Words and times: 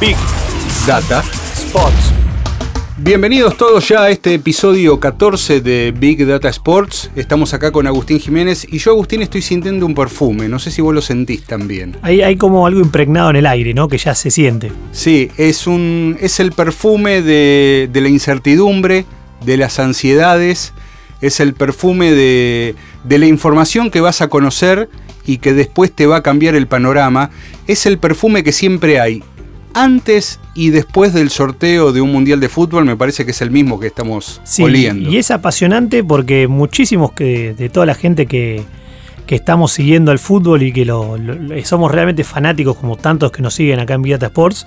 Big, 0.00 0.16
Data 0.84 1.22
Sports. 1.54 2.12
Bienvenidos 2.98 3.56
todos 3.56 3.88
ya 3.88 4.02
a 4.02 4.10
este 4.10 4.34
episodio 4.34 4.98
14 4.98 5.60
de 5.60 5.94
Big 5.96 6.26
Data 6.26 6.48
Sports. 6.48 7.12
Estamos 7.14 7.54
acá 7.54 7.70
con 7.70 7.86
Agustín 7.86 8.18
Jiménez 8.18 8.66
y 8.68 8.78
yo, 8.78 8.90
Agustín, 8.90 9.22
estoy 9.22 9.42
sintiendo 9.42 9.86
un 9.86 9.94
perfume. 9.94 10.48
No 10.48 10.58
sé 10.58 10.72
si 10.72 10.82
vos 10.82 10.92
lo 10.92 11.00
sentís 11.00 11.44
también. 11.44 11.96
Hay, 12.02 12.22
hay 12.22 12.34
como 12.34 12.66
algo 12.66 12.80
impregnado 12.80 13.30
en 13.30 13.36
el 13.36 13.46
aire, 13.46 13.72
¿no? 13.72 13.86
Que 13.86 13.98
ya 13.98 14.16
se 14.16 14.32
siente. 14.32 14.72
Sí, 14.90 15.30
es, 15.36 15.68
un, 15.68 16.16
es 16.20 16.40
el 16.40 16.50
perfume 16.50 17.22
de, 17.22 17.88
de 17.92 18.00
la 18.00 18.08
incertidumbre, 18.08 19.04
de 19.44 19.56
las 19.56 19.78
ansiedades, 19.78 20.72
es 21.20 21.38
el 21.38 21.54
perfume 21.54 22.10
de, 22.10 22.74
de 23.04 23.18
la 23.18 23.26
información 23.26 23.92
que 23.92 24.00
vas 24.00 24.22
a 24.22 24.28
conocer 24.28 24.88
y 25.26 25.38
que 25.38 25.52
después 25.54 25.92
te 25.92 26.06
va 26.06 26.16
a 26.16 26.22
cambiar 26.22 26.54
el 26.54 26.66
panorama. 26.66 27.30
Es 27.66 27.86
el 27.86 27.98
perfume 27.98 28.42
que 28.42 28.52
siempre 28.52 29.00
hay 29.00 29.22
antes 29.74 30.40
y 30.54 30.70
después 30.70 31.14
del 31.14 31.30
sorteo 31.30 31.92
de 31.92 32.00
un 32.00 32.10
mundial 32.10 32.40
de 32.40 32.48
fútbol, 32.48 32.84
me 32.84 32.96
parece 32.96 33.24
que 33.24 33.30
es 33.30 33.40
el 33.40 33.50
mismo 33.52 33.78
que 33.78 33.86
estamos 33.86 34.40
Sí, 34.44 34.62
oliendo. 34.64 35.08
y 35.08 35.16
es 35.18 35.30
apasionante 35.30 36.02
porque 36.02 36.48
muchísimos 36.48 37.12
que, 37.12 37.54
de 37.54 37.68
toda 37.68 37.86
la 37.86 37.94
gente 37.94 38.26
que, 38.26 38.64
que 39.26 39.36
estamos 39.36 39.70
siguiendo 39.72 40.10
al 40.10 40.18
fútbol 40.18 40.64
y 40.64 40.72
que 40.72 40.84
lo, 40.84 41.16
lo- 41.16 41.64
somos 41.64 41.92
realmente 41.92 42.24
fanáticos, 42.24 42.76
como 42.76 42.96
tantos 42.96 43.30
que 43.30 43.42
nos 43.42 43.54
siguen 43.54 43.78
acá 43.78 43.94
en 43.94 44.02
Viata 44.02 44.26
Sports, 44.26 44.66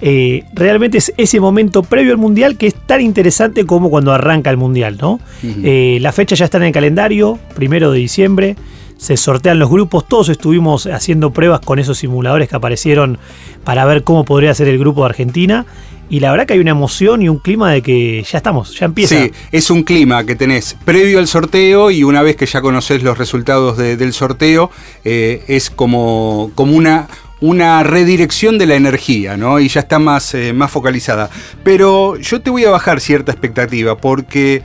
eh, 0.00 0.44
realmente 0.54 0.96
es 0.96 1.12
ese 1.18 1.38
momento 1.38 1.82
previo 1.82 2.12
al 2.12 2.18
mundial 2.18 2.56
que 2.56 2.66
es 2.68 2.74
tan 2.74 3.02
interesante 3.02 3.66
como 3.66 3.90
cuando 3.90 4.10
arranca 4.14 4.48
el 4.48 4.56
mundial, 4.56 4.96
¿no? 4.98 5.20
Eh, 5.42 6.00
fecha 6.12 6.34
ya 6.34 6.46
está 6.46 6.56
en 6.56 6.64
el 6.64 6.72
calendario, 6.72 7.38
primero 7.54 7.92
de 7.92 7.98
diciembre. 7.98 8.56
Se 9.00 9.16
sortean 9.16 9.58
los 9.58 9.70
grupos, 9.70 10.06
todos 10.06 10.28
estuvimos 10.28 10.86
haciendo 10.86 11.30
pruebas 11.30 11.60
con 11.60 11.78
esos 11.78 11.96
simuladores 11.96 12.50
que 12.50 12.56
aparecieron 12.56 13.18
para 13.64 13.86
ver 13.86 14.04
cómo 14.04 14.26
podría 14.26 14.52
ser 14.52 14.68
el 14.68 14.78
grupo 14.78 15.00
de 15.02 15.06
Argentina. 15.08 15.64
Y 16.10 16.20
la 16.20 16.30
verdad 16.32 16.44
que 16.46 16.52
hay 16.52 16.58
una 16.58 16.72
emoción 16.72 17.22
y 17.22 17.28
un 17.30 17.38
clima 17.38 17.72
de 17.72 17.80
que 17.80 18.22
ya 18.30 18.36
estamos, 18.36 18.78
ya 18.78 18.84
empieza. 18.84 19.16
Sí, 19.16 19.30
es 19.52 19.70
un 19.70 19.84
clima 19.84 20.24
que 20.26 20.36
tenés 20.36 20.76
previo 20.84 21.18
al 21.18 21.28
sorteo 21.28 21.90
y 21.90 22.02
una 22.04 22.20
vez 22.20 22.36
que 22.36 22.44
ya 22.44 22.60
conoces 22.60 23.02
los 23.02 23.16
resultados 23.16 23.78
de- 23.78 23.96
del 23.96 24.12
sorteo, 24.12 24.70
eh, 25.04 25.44
es 25.48 25.70
como, 25.70 26.50
como 26.54 26.76
una, 26.76 27.08
una 27.40 27.82
redirección 27.84 28.58
de 28.58 28.66
la 28.66 28.74
energía, 28.74 29.38
¿no? 29.38 29.60
Y 29.60 29.68
ya 29.68 29.80
está 29.80 29.98
más, 29.98 30.34
eh, 30.34 30.52
más 30.52 30.70
focalizada. 30.70 31.30
Pero 31.64 32.16
yo 32.18 32.42
te 32.42 32.50
voy 32.50 32.64
a 32.64 32.70
bajar 32.70 33.00
cierta 33.00 33.32
expectativa 33.32 33.96
porque 33.96 34.62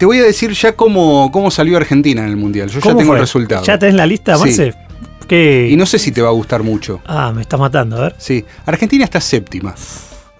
te 0.00 0.06
voy 0.06 0.16
a 0.16 0.22
decir 0.22 0.52
ya 0.52 0.72
cómo, 0.72 1.30
cómo 1.30 1.50
salió 1.50 1.76
Argentina 1.76 2.22
en 2.22 2.30
el 2.30 2.36
Mundial. 2.38 2.70
Yo 2.70 2.76
ya 2.76 2.80
¿Cómo 2.80 2.96
tengo 2.96 3.10
fue? 3.10 3.16
el 3.18 3.20
resultado. 3.20 3.62
¿Ya 3.66 3.78
tenés 3.78 3.94
la 3.96 4.06
lista, 4.06 4.34
Sí. 4.36 4.40
Marce? 4.40 4.74
¿Qué? 5.28 5.68
Y 5.70 5.76
no 5.76 5.84
sé 5.84 5.98
si 5.98 6.10
te 6.10 6.22
va 6.22 6.28
a 6.28 6.32
gustar 6.32 6.62
mucho. 6.62 7.02
Ah, 7.04 7.32
me 7.34 7.42
estás 7.42 7.60
matando, 7.60 7.98
a 7.98 8.00
ver. 8.00 8.14
Sí, 8.16 8.42
Argentina 8.64 9.04
está 9.04 9.20
séptima. 9.20 9.74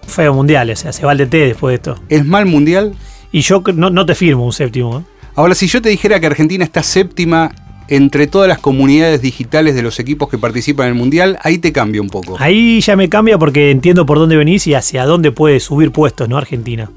Feo 0.07 0.33
mundial, 0.33 0.71
o 0.71 0.75
sea, 0.75 0.91
se 0.91 1.05
va 1.05 1.11
al 1.11 1.19
DT 1.19 1.33
después 1.45 1.73
de 1.73 1.75
esto. 1.75 2.03
¿Es 2.09 2.25
mal 2.25 2.47
mundial? 2.47 2.95
Y 3.31 3.41
yo 3.41 3.61
no, 3.75 3.91
no 3.91 4.03
te 4.03 4.15
firmo 4.15 4.43
un 4.47 4.51
séptimo. 4.51 4.97
¿eh? 4.97 5.03
Ahora, 5.35 5.53
si 5.53 5.67
yo 5.67 5.79
te 5.79 5.89
dijera 5.89 6.19
que 6.19 6.25
Argentina 6.25 6.63
está 6.63 6.81
séptima 6.81 7.51
entre 7.87 8.25
todas 8.25 8.47
las 8.47 8.57
comunidades 8.57 9.21
digitales 9.21 9.75
de 9.75 9.83
los 9.83 9.99
equipos 9.99 10.27
que 10.27 10.39
participan 10.39 10.87
en 10.87 10.93
el 10.93 10.97
Mundial, 10.97 11.37
ahí 11.43 11.59
te 11.59 11.71
cambia 11.71 12.01
un 12.01 12.09
poco. 12.09 12.35
Ahí 12.39 12.81
ya 12.81 12.95
me 12.95 13.09
cambia 13.09 13.37
porque 13.37 13.69
entiendo 13.69 14.07
por 14.07 14.17
dónde 14.17 14.37
venís 14.37 14.65
y 14.65 14.73
hacia 14.73 15.05
dónde 15.05 15.31
puede 15.31 15.59
subir 15.59 15.91
puestos, 15.91 16.27
¿no? 16.27 16.37
Argentina. 16.39 16.89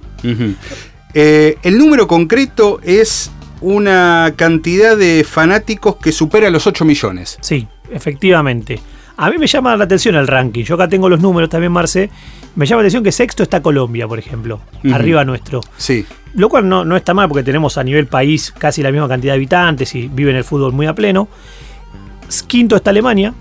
Eh, 1.14 1.58
el 1.62 1.78
número 1.78 2.06
concreto 2.06 2.80
es 2.82 3.30
una 3.60 4.34
cantidad 4.36 4.96
de 4.96 5.24
fanáticos 5.24 5.96
que 5.96 6.12
supera 6.12 6.50
los 6.50 6.66
8 6.66 6.84
millones. 6.84 7.38
Sí, 7.40 7.66
efectivamente. 7.90 8.80
A 9.16 9.30
mí 9.30 9.38
me 9.38 9.46
llama 9.46 9.76
la 9.76 9.84
atención 9.84 10.16
el 10.16 10.26
ranking. 10.26 10.64
Yo 10.64 10.74
acá 10.74 10.88
tengo 10.88 11.08
los 11.08 11.20
números 11.20 11.48
también, 11.48 11.72
Marce. 11.72 12.10
Me 12.56 12.66
llama 12.66 12.82
la 12.82 12.86
atención 12.86 13.04
que 13.04 13.12
sexto 13.12 13.42
está 13.42 13.62
Colombia, 13.62 14.08
por 14.08 14.18
ejemplo, 14.18 14.60
arriba 14.92 15.24
nuestro. 15.24 15.60
Sí, 15.76 16.04
Lo 16.34 16.48
cual 16.48 16.68
no, 16.68 16.84
no 16.84 16.96
está 16.96 17.14
mal 17.14 17.28
porque 17.28 17.44
tenemos 17.44 17.78
a 17.78 17.84
nivel 17.84 18.06
país 18.06 18.52
casi 18.56 18.82
la 18.82 18.90
misma 18.90 19.08
cantidad 19.08 19.32
de 19.32 19.36
habitantes 19.36 19.94
y 19.94 20.08
viven 20.08 20.36
el 20.36 20.44
fútbol 20.44 20.72
muy 20.72 20.86
a 20.86 20.94
pleno. 20.94 21.28
Quinto 22.48 22.74
está 22.76 22.90
Alemania, 22.90 23.34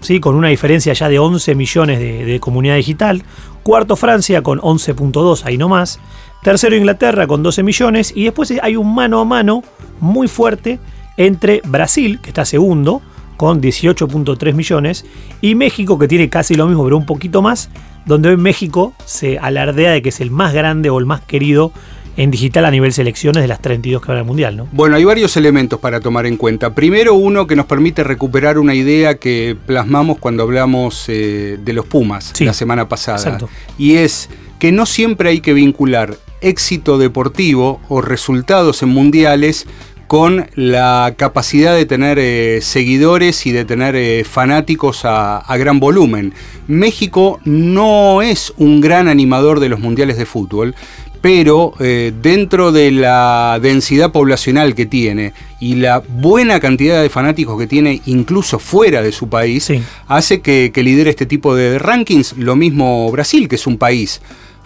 ¿sí? 0.00 0.20
con 0.20 0.34
una 0.34 0.48
diferencia 0.48 0.92
ya 0.92 1.08
de 1.08 1.18
11 1.18 1.54
millones 1.54 1.98
de, 1.98 2.24
de 2.24 2.40
comunidad 2.40 2.76
digital. 2.76 3.22
Cuarto 3.62 3.96
Francia 3.96 4.42
con 4.42 4.60
11.2, 4.60 5.42
ahí 5.44 5.56
nomás. 5.56 6.00
Tercero 6.42 6.76
Inglaterra 6.76 7.26
con 7.26 7.42
12 7.42 7.62
millones. 7.62 8.12
Y 8.14 8.24
después 8.24 8.52
hay 8.62 8.76
un 8.76 8.94
mano 8.94 9.20
a 9.20 9.24
mano 9.24 9.62
muy 10.00 10.28
fuerte 10.28 10.78
entre 11.16 11.60
Brasil, 11.64 12.20
que 12.22 12.30
está 12.30 12.44
segundo, 12.44 13.02
con 13.36 13.60
18.3 13.60 14.54
millones, 14.54 15.04
y 15.40 15.54
México, 15.54 15.98
que 15.98 16.08
tiene 16.08 16.28
casi 16.28 16.54
lo 16.54 16.66
mismo, 16.66 16.84
pero 16.84 16.96
un 16.96 17.06
poquito 17.06 17.40
más, 17.42 17.70
donde 18.04 18.30
hoy 18.30 18.36
México 18.36 18.94
se 19.04 19.38
alardea 19.38 19.92
de 19.92 20.02
que 20.02 20.08
es 20.08 20.20
el 20.20 20.30
más 20.30 20.52
grande 20.52 20.90
o 20.90 20.98
el 20.98 21.06
más 21.06 21.20
querido 21.20 21.72
en 22.16 22.32
digital 22.32 22.64
a 22.64 22.70
nivel 22.72 22.92
selecciones 22.92 23.42
de 23.42 23.46
las 23.48 23.62
32 23.62 24.02
que 24.02 24.08
van 24.08 24.18
al 24.18 24.24
Mundial, 24.24 24.56
¿no? 24.56 24.66
Bueno, 24.72 24.96
hay 24.96 25.04
varios 25.04 25.36
elementos 25.36 25.78
para 25.78 26.00
tomar 26.00 26.26
en 26.26 26.36
cuenta. 26.36 26.74
Primero, 26.74 27.14
uno 27.14 27.46
que 27.46 27.54
nos 27.54 27.66
permite 27.66 28.02
recuperar 28.02 28.58
una 28.58 28.74
idea 28.74 29.18
que 29.18 29.56
plasmamos 29.66 30.18
cuando 30.18 30.42
hablamos 30.42 31.04
eh, 31.08 31.58
de 31.62 31.72
los 31.72 31.86
Pumas 31.86 32.32
Sí, 32.34 32.44
la 32.44 32.54
semana 32.54 32.88
pasada. 32.88 33.18
exacto. 33.18 33.48
Y 33.78 33.94
es 33.94 34.28
que 34.58 34.72
no 34.72 34.84
siempre 34.84 35.28
hay 35.30 35.40
que 35.40 35.52
vincular 35.52 36.16
éxito 36.40 36.98
deportivo 36.98 37.80
o 37.88 38.00
resultados 38.00 38.82
en 38.82 38.90
mundiales 38.90 39.66
con 40.06 40.48
la 40.54 41.14
capacidad 41.18 41.74
de 41.74 41.84
tener 41.84 42.18
eh, 42.18 42.60
seguidores 42.62 43.44
y 43.46 43.52
de 43.52 43.66
tener 43.66 43.94
eh, 43.94 44.24
fanáticos 44.24 45.04
a, 45.04 45.36
a 45.38 45.56
gran 45.58 45.80
volumen. 45.80 46.32
México 46.66 47.40
no 47.44 48.22
es 48.22 48.54
un 48.56 48.80
gran 48.80 49.06
animador 49.08 49.60
de 49.60 49.68
los 49.68 49.80
mundiales 49.80 50.16
de 50.16 50.24
fútbol, 50.24 50.74
pero 51.20 51.74
eh, 51.80 52.12
dentro 52.22 52.72
de 52.72 52.90
la 52.90 53.58
densidad 53.60 54.10
poblacional 54.12 54.74
que 54.74 54.86
tiene 54.86 55.34
y 55.60 55.74
la 55.74 55.98
buena 55.98 56.58
cantidad 56.60 57.02
de 57.02 57.10
fanáticos 57.10 57.58
que 57.58 57.66
tiene 57.66 58.00
incluso 58.06 58.58
fuera 58.58 59.02
de 59.02 59.12
su 59.12 59.28
país, 59.28 59.64
Sí. 59.64 59.82
hace 60.06 60.40
que, 60.40 60.70
que 60.72 60.82
lidere 60.82 61.10
este 61.10 61.26
tipo 61.26 61.54
de 61.54 61.78
rankings. 61.78 62.34
Lo 62.38 62.56
mismo 62.56 63.10
Brasil, 63.10 63.46
que 63.48 63.56
es 63.56 63.66
un 63.66 63.76
país 63.76 64.22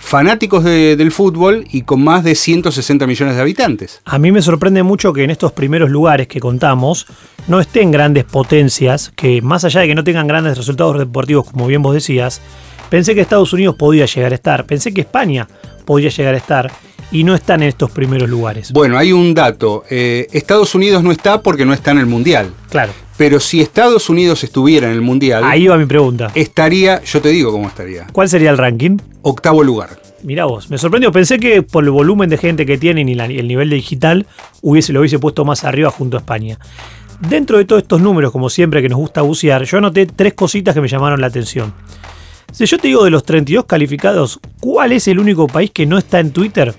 fanáticos 0.07 0.65
de- 0.65 0.97
del 0.97 1.13
fútbol 1.13 1.65
y 1.71 1.83
con 1.83 2.03
más 2.03 2.25
de 2.25 2.35
160 2.35 3.07
millones 3.07 3.37
de 3.37 3.41
habitantes. 3.41 4.01
A 4.05 4.19
mí 4.19 4.33
me 4.33 4.43
sorprende 4.43 4.83
mucho 4.83 5.13
que 5.13 5.23
en 5.23 5.31
estos 5.31 5.53
primeros 5.53 5.91
lugares 5.91 6.27
que 6.27 6.41
contamos 6.41 7.07
no 7.47 7.61
estén 7.61 7.93
grandes 7.93 8.25
potencias, 8.25 9.13
que 9.15 9.41
más 9.43 9.65
allá 9.65 9.81
de 9.81 9.87
que 9.87 9.95
no 9.95 10.05
tengan 10.05 10.27
grandes 10.27 10.59
resultados 10.59 10.99
deportivos, 10.99 11.49
como 11.51 11.67
bien 11.69 11.83
vos 11.83 11.95
decías, 11.95 12.41
pensé 12.91 13.15
que 13.15 13.21
Estados 13.21 13.53
Unidos 13.53 13.77
podía 13.79 14.05
llegar 14.07 14.33
a 14.33 14.35
estar, 14.35 14.67
pensé 14.67 14.93
que 14.93 15.03
España 15.03 15.47
podía 15.85 16.11
llegar 16.11 16.34
a 16.34 16.39
estar 16.39 16.71
y 17.13 17.25
no 17.25 17.34
están 17.34 17.63
en 17.63 17.69
estos 17.69 17.91
primeros 17.91 18.29
lugares. 18.29 18.73
Bueno, 18.73 18.99
hay 18.99 19.13
un 19.13 19.34
dato. 19.34 19.84
eh, 19.89 20.27
Estados 20.33 20.75
Unidos 20.75 21.03
no 21.05 21.13
está 21.13 21.41
porque 21.43 21.65
no 21.65 21.73
está 21.73 21.93
en 21.93 21.99
el 21.99 22.07
Mundial. 22.07 22.51
Claro, 22.71 22.93
Pero 23.22 23.38
si 23.38 23.60
Estados 23.60 24.10
Unidos 24.10 24.43
estuviera 24.43 24.88
en 24.88 24.94
el 24.94 25.00
Mundial, 25.00 25.44
ahí 25.44 25.69
va 25.69 25.77
mi 25.78 25.87
pregunta. 25.87 26.33
estaría, 26.34 27.00
yo 27.05 27.21
te 27.22 27.28
digo 27.28 27.53
cómo 27.53 27.69
estaría, 27.69 28.05
¿Cuál 28.12 28.28
sería 28.28 28.50
el 28.50 28.59
ranking? 28.59 28.97
octavo 29.22 29.62
lugar. 29.62 29.91
Mirá 30.25 30.47
vos, 30.47 30.69
me 30.71 30.77
sorprendió. 30.77 31.12
Pensé 31.12 31.38
que 31.38 31.62
por 31.62 31.84
el 31.84 31.91
volumen 31.93 32.28
de 32.28 32.37
gente 32.37 32.66
que 32.66 32.78
tienen 32.78 33.09
y 33.09 33.15
la- 33.15 33.27
el 33.27 33.47
nivel 33.47 33.71
de 33.71 33.77
digital 33.77 34.27
hubiese, 34.60 34.93
lo 34.93 34.99
hubiese 34.99 35.21
puesto 35.21 35.44
más 35.44 35.62
arriba 35.62 35.93
junto 35.93 36.16
a 36.16 36.21
España. 36.21 36.59
Dentro 37.21 37.59
de 37.59 37.65
todos 37.65 37.83
estos 37.83 38.00
números, 38.00 38.33
como 38.33 38.50
siempre 38.50 38.83
que 38.83 38.88
nos 38.88 38.99
gusta 38.99 39.22
bucear, 39.22 39.62
yo 39.66 39.78
anoté 39.78 40.06
tres 40.06 40.34
cositas 40.34 40.75
que 40.75 40.81
me 40.81 40.89
llamaron 40.89 41.21
la 41.21 41.28
atención. 41.28 41.72
Si 42.50 42.66
yo 42.66 42.77
te 42.77 42.89
digo 42.89 43.04
de 43.04 43.10
los 43.10 43.22
32 43.22 43.66
calificados, 43.66 44.41
¿cuál 44.59 44.91
es 44.91 45.06
el 45.06 45.21
único 45.21 45.47
país 45.47 45.71
que 45.71 45.87
no 45.87 45.97
está 45.97 46.19
en 46.19 46.33
Twitter? 46.33 46.75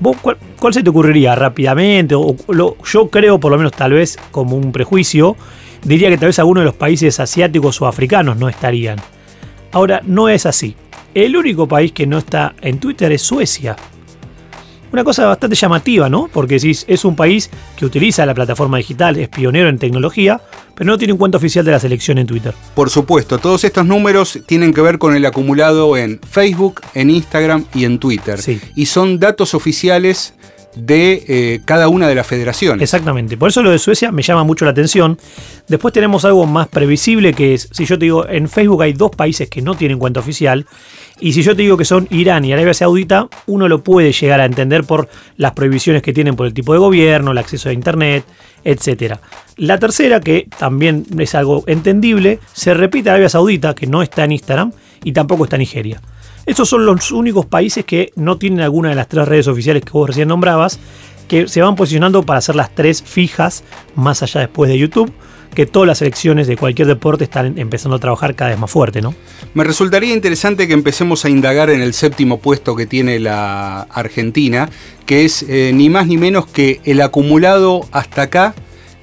¿Vos 0.00 0.16
cuál, 0.22 0.38
cuál 0.58 0.72
se 0.72 0.82
te 0.82 0.88
ocurriría 0.88 1.34
rápidamente? 1.34 2.14
O, 2.14 2.34
lo- 2.48 2.78
yo 2.82 3.10
creo, 3.10 3.38
por 3.38 3.52
lo 3.52 3.58
menos 3.58 3.72
tal 3.72 3.92
vez 3.92 4.18
como 4.30 4.56
un 4.56 4.72
prejuicio, 4.72 5.36
diría 5.86 6.10
que 6.10 6.18
tal 6.18 6.28
vez 6.28 6.38
alguno 6.38 6.60
de 6.60 6.66
los 6.66 6.74
países 6.74 7.20
asiáticos 7.20 7.80
o 7.80 7.86
africanos 7.86 8.36
no 8.36 8.48
estarían. 8.48 8.98
Ahora, 9.72 10.00
no 10.04 10.28
es 10.28 10.46
así. 10.46 10.74
El 11.14 11.36
único 11.36 11.66
país 11.66 11.92
que 11.92 12.06
no 12.06 12.18
está 12.18 12.54
en 12.60 12.78
Twitter 12.78 13.12
es 13.12 13.22
Suecia. 13.22 13.76
Una 14.92 15.04
cosa 15.04 15.26
bastante 15.26 15.56
llamativa, 15.56 16.08
¿no? 16.08 16.28
Porque 16.32 16.58
si 16.58 16.70
es 16.70 17.04
un 17.04 17.16
país 17.16 17.50
que 17.76 17.84
utiliza 17.84 18.24
la 18.24 18.34
plataforma 18.34 18.78
digital, 18.78 19.16
es 19.18 19.28
pionero 19.28 19.68
en 19.68 19.78
tecnología, 19.78 20.40
pero 20.74 20.88
no 20.88 20.96
tiene 20.96 21.12
un 21.12 21.18
cuenta 21.18 21.38
oficial 21.38 21.64
de 21.64 21.72
la 21.72 21.80
selección 21.80 22.18
en 22.18 22.26
Twitter. 22.26 22.54
Por 22.74 22.88
supuesto, 22.88 23.38
todos 23.38 23.64
estos 23.64 23.84
números 23.84 24.38
tienen 24.46 24.72
que 24.72 24.80
ver 24.80 24.98
con 24.98 25.14
el 25.14 25.26
acumulado 25.26 25.96
en 25.96 26.20
Facebook, 26.20 26.80
en 26.94 27.10
Instagram 27.10 27.64
y 27.74 27.84
en 27.84 27.98
Twitter. 27.98 28.40
Sí. 28.40 28.60
Y 28.74 28.86
son 28.86 29.18
datos 29.18 29.54
oficiales 29.54 30.34
de 30.76 31.24
eh, 31.26 31.60
cada 31.64 31.88
una 31.88 32.06
de 32.08 32.14
las 32.14 32.26
federaciones. 32.26 32.82
Exactamente, 32.82 33.36
por 33.36 33.48
eso 33.48 33.62
lo 33.62 33.70
de 33.70 33.78
Suecia 33.78 34.12
me 34.12 34.22
llama 34.22 34.44
mucho 34.44 34.64
la 34.64 34.70
atención. 34.70 35.18
Después 35.68 35.92
tenemos 35.92 36.24
algo 36.24 36.46
más 36.46 36.68
previsible 36.68 37.32
que 37.32 37.54
es, 37.54 37.68
si 37.72 37.86
yo 37.86 37.98
te 37.98 38.04
digo, 38.04 38.28
en 38.28 38.48
Facebook 38.48 38.82
hay 38.82 38.92
dos 38.92 39.10
países 39.10 39.48
que 39.48 39.62
no 39.62 39.74
tienen 39.74 39.98
cuenta 39.98 40.20
oficial, 40.20 40.66
y 41.18 41.32
si 41.32 41.42
yo 41.42 41.56
te 41.56 41.62
digo 41.62 41.78
que 41.78 41.86
son 41.86 42.06
Irán 42.10 42.44
y 42.44 42.52
Arabia 42.52 42.74
Saudita, 42.74 43.28
uno 43.46 43.68
lo 43.68 43.82
puede 43.82 44.12
llegar 44.12 44.40
a 44.40 44.44
entender 44.44 44.84
por 44.84 45.08
las 45.38 45.52
prohibiciones 45.52 46.02
que 46.02 46.12
tienen 46.12 46.36
por 46.36 46.46
el 46.46 46.52
tipo 46.52 46.74
de 46.74 46.78
gobierno, 46.78 47.32
el 47.32 47.38
acceso 47.38 47.70
a 47.70 47.72
Internet, 47.72 48.24
etc. 48.64 49.14
La 49.56 49.78
tercera, 49.78 50.20
que 50.20 50.46
también 50.58 51.06
es 51.18 51.34
algo 51.34 51.64
entendible, 51.66 52.38
se 52.52 52.74
repite 52.74 53.08
Arabia 53.08 53.30
Saudita, 53.30 53.74
que 53.74 53.86
no 53.86 54.02
está 54.02 54.24
en 54.24 54.32
Instagram, 54.32 54.72
y 55.04 55.12
tampoco 55.12 55.44
está 55.44 55.56
Nigeria. 55.56 56.02
Estos 56.46 56.68
son 56.68 56.86
los 56.86 57.10
únicos 57.10 57.44
países 57.44 57.84
que 57.84 58.12
no 58.14 58.38
tienen 58.38 58.60
alguna 58.60 58.90
de 58.90 58.94
las 58.94 59.08
tres 59.08 59.26
redes 59.26 59.48
oficiales 59.48 59.82
que 59.84 59.90
vos 59.90 60.08
recién 60.08 60.28
nombrabas, 60.28 60.78
que 61.26 61.48
se 61.48 61.60
van 61.60 61.74
posicionando 61.74 62.22
para 62.22 62.40
ser 62.40 62.54
las 62.54 62.72
tres 62.72 63.02
fijas 63.02 63.64
más 63.96 64.22
allá 64.22 64.42
después 64.42 64.70
de 64.70 64.78
YouTube, 64.78 65.12
que 65.56 65.66
todas 65.66 65.88
las 65.88 65.98
selecciones 65.98 66.46
de 66.46 66.56
cualquier 66.56 66.86
deporte 66.86 67.24
están 67.24 67.58
empezando 67.58 67.96
a 67.96 67.98
trabajar 67.98 68.36
cada 68.36 68.50
vez 68.50 68.60
más 68.60 68.70
fuerte, 68.70 69.02
¿no? 69.02 69.12
Me 69.54 69.64
resultaría 69.64 70.14
interesante 70.14 70.68
que 70.68 70.74
empecemos 70.74 71.24
a 71.24 71.30
indagar 71.30 71.68
en 71.68 71.80
el 71.80 71.94
séptimo 71.94 72.38
puesto 72.38 72.76
que 72.76 72.86
tiene 72.86 73.18
la 73.18 73.82
Argentina, 73.82 74.68
que 75.04 75.24
es 75.24 75.44
eh, 75.48 75.72
ni 75.74 75.90
más 75.90 76.06
ni 76.06 76.16
menos 76.16 76.46
que 76.46 76.80
el 76.84 77.00
acumulado 77.00 77.88
hasta 77.90 78.22
acá 78.22 78.54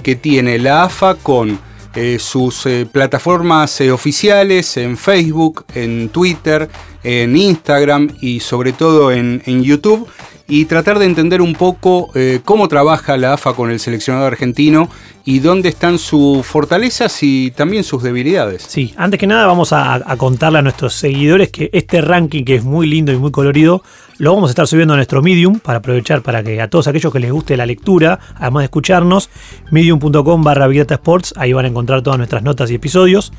que 0.02 0.16
tiene 0.16 0.60
la 0.60 0.84
AFA 0.84 1.16
con 1.16 1.60
eh, 1.96 2.18
sus 2.18 2.66
eh, 2.66 2.88
plataformas 2.92 3.80
eh, 3.80 3.92
oficiales 3.92 4.78
en 4.78 4.98
Facebook, 4.98 5.64
en 5.76 6.10
Twitter, 6.10 6.68
en 7.04 7.36
Instagram 7.36 8.10
y 8.20 8.40
sobre 8.40 8.74
todo 8.74 9.12
en, 9.12 9.42
YouTube 9.64 10.08
y 10.48 10.66
tratar 10.66 10.98
de 10.98 11.06
entender 11.06 11.42
un 11.42 11.54
poco 11.54 12.12
cómo 12.44 12.68
trabaja 12.68 13.18
la 13.18 13.34
AFA 13.34 13.54
con 13.54 13.72
el 13.72 13.80
seleccionado 13.80 14.26
argentino 14.26 14.90
y 15.26 15.40
dónde 15.40 15.70
están 15.70 15.98
sus 15.98 16.46
fortalezas 16.46 17.24
y 17.24 17.52
también 17.52 17.84
sus 17.84 18.04
debilidades. 18.04 18.64
Sí, 18.68 18.94
antes 18.98 19.20
que 19.20 19.28
nada 19.28 19.48
vamos 19.48 19.72
a, 19.74 19.96
a, 19.96 20.18
contarle 20.18 20.60
a 20.60 20.62
nuestros 20.62 20.94
seguidores 20.94 21.50
que 21.50 21.70
este 21.74 22.02
ranking 22.02 22.44
que 22.44 22.56
es 22.56 22.64
muy 22.64 22.88
lindo 22.88 23.12
y 23.12 23.18
muy 23.18 23.32
colorido 23.32 23.84
lo 24.18 24.34
vamos 24.34 24.50
a 24.50 24.52
estar 24.52 24.68
subiendo 24.68 24.94
a 24.94 24.98
nuestro 24.98 25.22
Medium 25.22 25.60
para 25.60 25.80
aprovechar 25.80 26.22
para 26.22 26.44
que 26.44 26.62
a 26.62 26.70
todos 26.70 26.88
aquellos 26.88 27.12
que 27.12 27.20
les 27.20 27.32
guste 27.32 27.58
la 27.58 27.66
lectura, 27.66 28.20
además 28.36 28.62
de 28.62 28.66
escucharnos, 28.66 29.30
medium.com 29.72 30.44
barra 30.44 30.68
Sports, 30.72 31.34
ahí 31.38 31.54
van 31.54 31.66
a 31.66 31.68
encontrar 31.70 32.02
todas 32.02 32.18
nuestras 32.18 32.44
notas 32.44 32.70
y 32.72 32.76
episodios. 32.76 33.34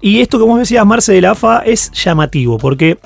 Y 0.00 0.20
esto 0.20 0.38
que 0.38 0.44
vos 0.44 0.58
decías, 0.58 0.84
Marce, 0.84 1.12
de 1.12 1.20
la 1.20 1.32
AFA 1.32 1.60
es 1.60 1.90
llamativo 1.92 2.58
porque 2.58 2.98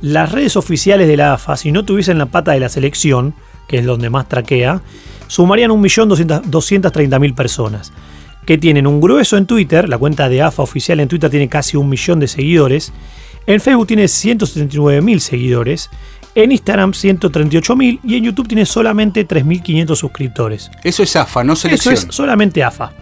las 0.00 0.30
redes 0.30 0.56
oficiales 0.56 1.08
de 1.08 1.16
la 1.16 1.34
AFA, 1.34 1.56
si 1.56 1.72
no 1.72 1.84
tuviesen 1.84 2.18
la 2.18 2.26
pata 2.26 2.52
de 2.52 2.60
la 2.60 2.68
selección, 2.68 3.34
que 3.66 3.78
es 3.78 3.86
donde 3.86 4.10
más 4.10 4.28
traquea, 4.28 4.82
sumarían 5.26 5.70
1.230.000 5.70 7.34
personas, 7.34 7.92
que 8.46 8.58
tienen 8.58 8.86
un 8.86 9.00
grueso 9.00 9.36
en 9.36 9.46
Twitter, 9.46 9.88
la 9.88 9.98
cuenta 9.98 10.28
de 10.28 10.42
AFA 10.42 10.62
oficial 10.62 11.00
en 11.00 11.08
Twitter 11.08 11.30
tiene 11.30 11.48
casi 11.48 11.76
un 11.76 11.88
millón 11.88 12.20
de 12.20 12.28
seguidores, 12.28 12.92
en 13.48 13.62
Facebook 13.62 13.86
tiene 13.86 14.04
179.000 14.04 15.18
seguidores, 15.20 15.88
en 16.34 16.52
Instagram 16.52 16.92
138.000 16.92 18.00
y 18.04 18.16
en 18.16 18.24
YouTube 18.24 18.46
tiene 18.46 18.66
solamente 18.66 19.26
3.500 19.26 19.96
suscriptores. 19.96 20.70
Eso 20.84 21.02
es 21.02 21.16
AFA, 21.16 21.42
no 21.44 21.56
selección. 21.56 21.94
Eso 21.94 22.08
es 22.08 22.14
solamente 22.14 22.62
AFA. 22.62 22.92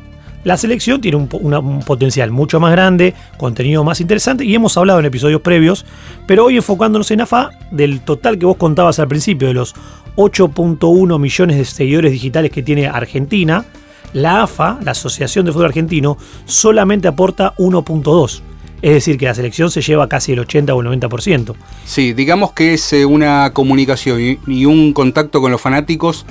La 0.44 0.56
selección 0.56 1.00
tiene 1.00 1.16
un, 1.16 1.28
una, 1.40 1.58
un, 1.58 1.81
potencial 1.81 2.31
mucho 2.31 2.60
más 2.60 2.70
grande, 2.70 3.12
contenido 3.37 3.82
más 3.82 4.00
interesante 4.00 4.44
y 4.44 4.54
hemos 4.54 4.76
hablado 4.76 5.00
en 5.00 5.06
episodios 5.06 5.40
previos, 5.40 5.84
pero 6.28 6.44
hoy 6.44 6.56
enfocándonos 6.56 7.10
en 7.10 7.22
AFA, 7.22 7.50
del 7.72 8.02
total 8.02 8.38
que 8.38 8.46
vos 8.46 8.56
contabas 8.56 9.00
al 9.00 9.08
principio, 9.08 9.49
de 9.49 9.54
los 9.54 9.75
8.1 10.14 11.19
millones 11.19 11.56
de 11.56 11.64
seguidores 11.64 12.12
digitales 12.12 12.52
que 12.52 12.62
tiene 12.62 12.87
Argentina, 12.87 13.64
la 14.12 14.44
AFA, 14.44 14.78
la 14.84 14.92
Asociación 14.92 15.44
de 15.44 15.50
Fútbol 15.50 15.66
Argentino, 15.66 16.16
solamente 16.44 17.08
aporta 17.08 17.52
1.2. 17.56 18.42
Es 18.87 18.93
decir, 18.93 19.19
que 19.19 19.27
la 19.27 19.35
selección 19.35 19.69
se 19.69 19.83
lleva 19.83 20.09
casi 20.09 20.31
el 20.31 20.38
80 20.38 20.73
o 20.73 20.81
el 20.81 20.87
90%. 21.00 21.56
Sí, 21.85 22.12
digamos 22.12 22.53
que 22.53 22.75
es 22.75 22.93
eh, 22.93 23.05
una 23.05 23.53
comunicación 23.53 24.21
y, 24.21 24.38
y 24.47 24.65
un 24.65 24.93
contacto 24.93 25.41
con 25.41 25.50
los 25.50 25.61
fanáticos 25.61 26.25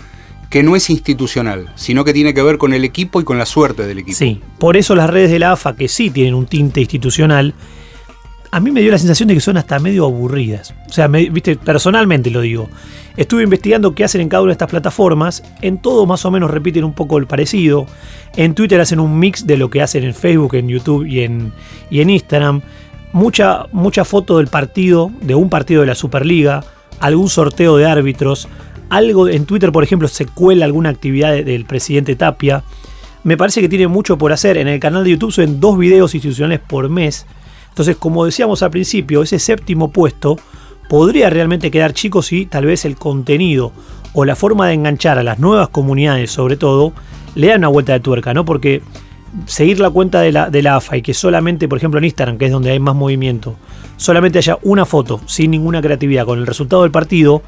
que 0.49 0.63
no 0.63 0.77
es 0.77 0.89
institucional, 0.89 1.73
sino 1.75 2.05
que 2.05 2.13
tiene 2.13 2.33
que 2.33 2.41
ver 2.41 2.57
con 2.57 2.73
el 2.73 2.85
equipo 2.85 3.19
y 3.19 3.25
con 3.25 3.37
la 3.37 3.45
suerte 3.45 3.85
del 3.85 3.99
equipo. 3.99 4.17
Sí, 4.17 4.39
por 4.57 4.77
eso 4.77 4.95
las 4.95 5.09
redes 5.09 5.31
de 5.31 5.39
la 5.39 5.51
AFA, 5.51 5.75
que 5.75 5.89
sí 5.89 6.09
tienen 6.09 6.33
un 6.33 6.45
tinte 6.45 6.79
institucional, 6.79 7.53
a 8.55 8.61
mí 8.61 8.71
me 8.71 8.79
dio 8.79 8.89
la 8.89 8.97
sensación 8.97 9.27
de 9.27 9.33
que 9.33 9.41
son 9.41 9.57
hasta 9.57 9.79
medio 9.79 10.05
aburridas. 10.05 10.73
O 10.87 10.93
sea, 10.93 11.09
viste, 11.09 11.57
personalmente 11.57 12.31
lo 12.31 12.39
digo. 12.39 12.69
Estuve 13.17 13.43
investigando 13.43 13.93
qué 13.93 14.05
hacen 14.05 14.21
en 14.21 14.29
cada 14.29 14.43
una 14.43 14.51
de 14.51 14.53
estas 14.53 14.69
plataformas. 14.69 15.43
En 15.61 15.77
todo 15.77 16.05
más 16.05 16.23
o 16.23 16.31
menos 16.31 16.49
repiten 16.49 16.85
un 16.85 16.93
poco 16.93 17.17
el 17.17 17.27
parecido. 17.27 17.85
En 18.37 18.55
Twitter 18.55 18.79
hacen 18.79 19.01
un 19.01 19.19
mix 19.19 19.45
de 19.45 19.57
lo 19.57 19.69
que 19.69 19.81
hacen 19.81 20.05
en 20.05 20.13
Facebook, 20.13 20.55
en 20.55 20.69
YouTube 20.69 21.05
y 21.05 21.23
en, 21.23 21.51
y 21.89 21.99
en 21.99 22.09
Instagram. 22.09 22.61
Mucha, 23.11 23.65
mucha 23.73 24.05
foto 24.05 24.37
del 24.37 24.47
partido, 24.47 25.11
de 25.19 25.35
un 25.35 25.49
partido 25.49 25.81
de 25.81 25.87
la 25.87 25.95
Superliga, 25.95 26.63
algún 27.01 27.27
sorteo 27.27 27.75
de 27.75 27.85
árbitros, 27.85 28.47
algo 28.87 29.27
en 29.27 29.45
Twitter, 29.45 29.73
por 29.73 29.83
ejemplo, 29.83 30.07
se 30.07 30.27
cuela 30.27 30.63
alguna 30.63 30.91
actividad 30.91 31.33
del 31.33 31.65
presidente 31.65 32.15
Tapia. 32.15 32.63
Me 33.25 33.35
parece 33.35 33.59
que 33.59 33.67
tiene 33.67 33.89
mucho 33.89 34.17
por 34.17 34.31
hacer. 34.31 34.55
En 34.55 34.69
el 34.69 34.79
canal 34.79 35.03
de 35.03 35.09
YouTube 35.09 35.33
suben 35.33 35.59
dos 35.59 35.77
videos 35.77 36.15
institucionales 36.15 36.61
por 36.65 36.87
mes. 36.87 37.25
Entonces, 37.75 37.97
como 37.97 38.23
decíamos 38.23 38.63
al 38.63 38.71
principio, 38.71 39.21
ese 39.21 39.37
séptimo 39.37 39.91
puesto 39.91 40.37
podría 40.87 41.29
realmente 41.29 41.69
quedar 41.69 41.91
chico 41.91 42.21
si 42.21 42.45
tal 42.45 42.65
vez 42.65 42.85
el 42.85 42.95
contenido 42.95 43.73
o 44.13 44.23
la 44.23 44.37
forma 44.37 44.69
de 44.69 44.75
enganchar 44.75 45.19
a 45.19 45.23
las 45.23 45.39
nuevas 45.39 45.67
comunidades, 45.67 46.31
sobre 46.31 46.55
todo, 46.55 46.93
le 47.35 47.47
dan 47.47 47.57
una 47.57 47.67
vuelta 47.67 47.91
de 47.91 47.99
tuerca, 47.99 48.33
¿no? 48.33 48.45
Porque 48.45 48.81
seguir 49.45 49.81
la 49.81 49.89
cuenta 49.89 50.21
de 50.21 50.31
la, 50.31 50.49
de 50.49 50.61
la 50.61 50.77
AFA 50.77 50.95
y 50.95 51.01
que 51.01 51.13
solamente, 51.13 51.67
por 51.67 51.77
ejemplo, 51.77 51.97
en 51.97 52.05
Instagram, 52.05 52.37
que 52.37 52.45
es 52.45 52.51
donde 52.53 52.71
hay 52.71 52.79
más 52.79 52.95
movimiento, 52.95 53.57
solamente 53.97 54.37
haya 54.37 54.57
una 54.61 54.85
foto 54.85 55.19
sin 55.25 55.51
ninguna 55.51 55.81
creatividad 55.81 56.25
con 56.25 56.39
el 56.39 56.47
resultado 56.47 56.83
del 56.83 56.91
partido, 56.91 57.41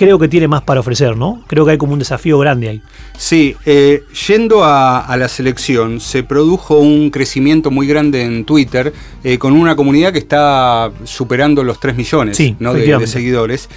creo 0.00 0.18
que 0.18 0.28
tiene 0.28 0.48
más 0.48 0.62
para 0.62 0.80
ofrecer, 0.80 1.14
¿no? 1.14 1.44
Creo 1.46 1.66
que 1.66 1.72
hay 1.72 1.76
como 1.76 1.92
un 1.92 1.98
desafío 1.98 2.38
grande 2.38 2.70
ahí. 2.70 2.82
Sí, 3.18 3.54
eh, 3.66 4.02
yendo 4.26 4.64
a, 4.64 5.00
a, 5.00 5.16
la 5.18 5.28
selección, 5.28 6.00
se 6.00 6.22
produjo 6.22 6.78
un 6.78 7.10
crecimiento 7.10 7.70
muy 7.70 7.86
grande 7.86 8.22
en 8.22 8.46
Twitter 8.46 8.94
eh, 9.22 9.36
con 9.36 9.52
una 9.52 9.76
comunidad 9.76 10.14
que 10.14 10.18
está 10.18 10.90
superando 11.04 11.62
los 11.62 11.78
3 11.78 11.96
millones 11.96 12.38
sí, 12.38 12.56
¿no? 12.60 12.72
de, 12.72 12.96
de, 12.96 13.06
seguidores. 13.06 13.68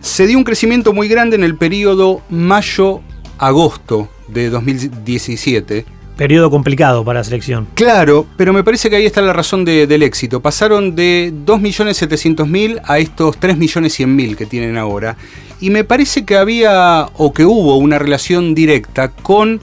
Se 0.00 0.28
dio 0.28 0.38
un 0.38 0.44
crecimiento 0.44 0.92
muy 0.92 1.08
grande 1.08 1.34
en 1.34 1.42
el 1.42 1.56
periodo 1.56 2.22
mayo-agosto 2.30 4.10
de 4.28 4.48
2017 4.48 5.84
Periodo 6.22 6.52
complicado 6.52 7.04
para 7.04 7.18
la 7.18 7.24
selección. 7.24 7.66
Claro, 7.74 8.26
pero 8.36 8.52
me 8.52 8.62
parece 8.62 8.88
que 8.88 8.94
ahí 8.94 9.04
está 9.04 9.20
la 9.22 9.32
razón 9.32 9.64
de, 9.64 9.88
del 9.88 10.04
éxito. 10.04 10.40
Pasaron 10.40 10.94
de 10.94 11.32
2.700.000 11.34 12.80
a 12.84 13.00
estos 13.00 13.40
3.100.000 13.40 14.36
que 14.36 14.46
tienen 14.46 14.78
ahora. 14.78 15.16
Y 15.60 15.70
me 15.70 15.82
parece 15.82 16.24
que 16.24 16.36
había 16.36 17.08
o 17.16 17.32
que 17.32 17.44
hubo 17.44 17.76
una 17.76 17.98
relación 17.98 18.54
directa 18.54 19.08
con 19.08 19.60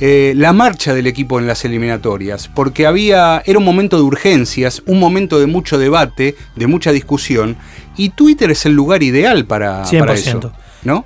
eh, 0.00 0.32
la 0.34 0.52
marcha 0.52 0.94
del 0.94 1.06
equipo 1.06 1.38
en 1.38 1.46
las 1.46 1.64
eliminatorias, 1.64 2.48
porque 2.48 2.88
había 2.88 3.40
era 3.46 3.60
un 3.60 3.64
momento 3.64 3.96
de 3.96 4.02
urgencias, 4.02 4.82
un 4.86 4.98
momento 4.98 5.38
de 5.38 5.46
mucho 5.46 5.78
debate, 5.78 6.34
de 6.56 6.66
mucha 6.66 6.90
discusión, 6.90 7.56
y 7.96 8.08
Twitter 8.08 8.50
es 8.50 8.66
el 8.66 8.72
lugar 8.72 9.04
ideal 9.04 9.44
para, 9.44 9.84
100%. 9.84 9.98
para 10.00 10.14
eso. 10.14 10.52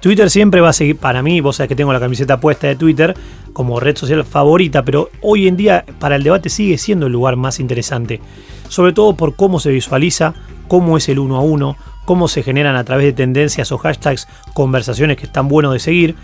Twitter 0.00 0.28
siempre 0.28 0.60
va 0.60 0.70
a 0.70 0.72
seguir, 0.72 0.96
para 0.96 1.22
mí, 1.22 1.40
vos 1.40 1.56
sabés 1.56 1.68
que 1.68 1.76
tengo 1.76 1.92
la 1.92 2.00
camiseta 2.00 2.40
puesta 2.40 2.66
de 2.66 2.76
Twitter 2.76 3.14
como 3.52 3.80
red 3.80 3.96
social 3.96 4.24
favorita, 4.24 4.84
pero 4.84 5.10
hoy 5.20 5.48
en 5.48 5.56
día 5.56 5.84
para 5.98 6.16
el 6.16 6.22
debate 6.22 6.48
sigue 6.48 6.78
siendo 6.78 7.06
el 7.06 7.12
lugar 7.12 7.36
más 7.36 7.60
interesante, 7.60 8.20
sobre 8.68 8.92
todo 8.92 9.14
por 9.16 9.36
cómo 9.36 9.60
se 9.60 9.70
visualiza, 9.70 10.34
cómo 10.66 10.96
es 10.96 11.08
el 11.08 11.18
uno 11.18 11.36
a 11.36 11.40
uno, 11.40 11.76
cómo 12.04 12.26
se 12.26 12.42
generan 12.42 12.76
a 12.76 12.84
través 12.84 13.06
de 13.06 13.12
tendencias 13.12 13.70
o 13.70 13.78
hashtags 13.78 14.28
conversaciones 14.54 15.16
que 15.16 15.26
están 15.26 15.48
buenos 15.48 15.72
de 15.72 15.78
seguir. 15.78 16.16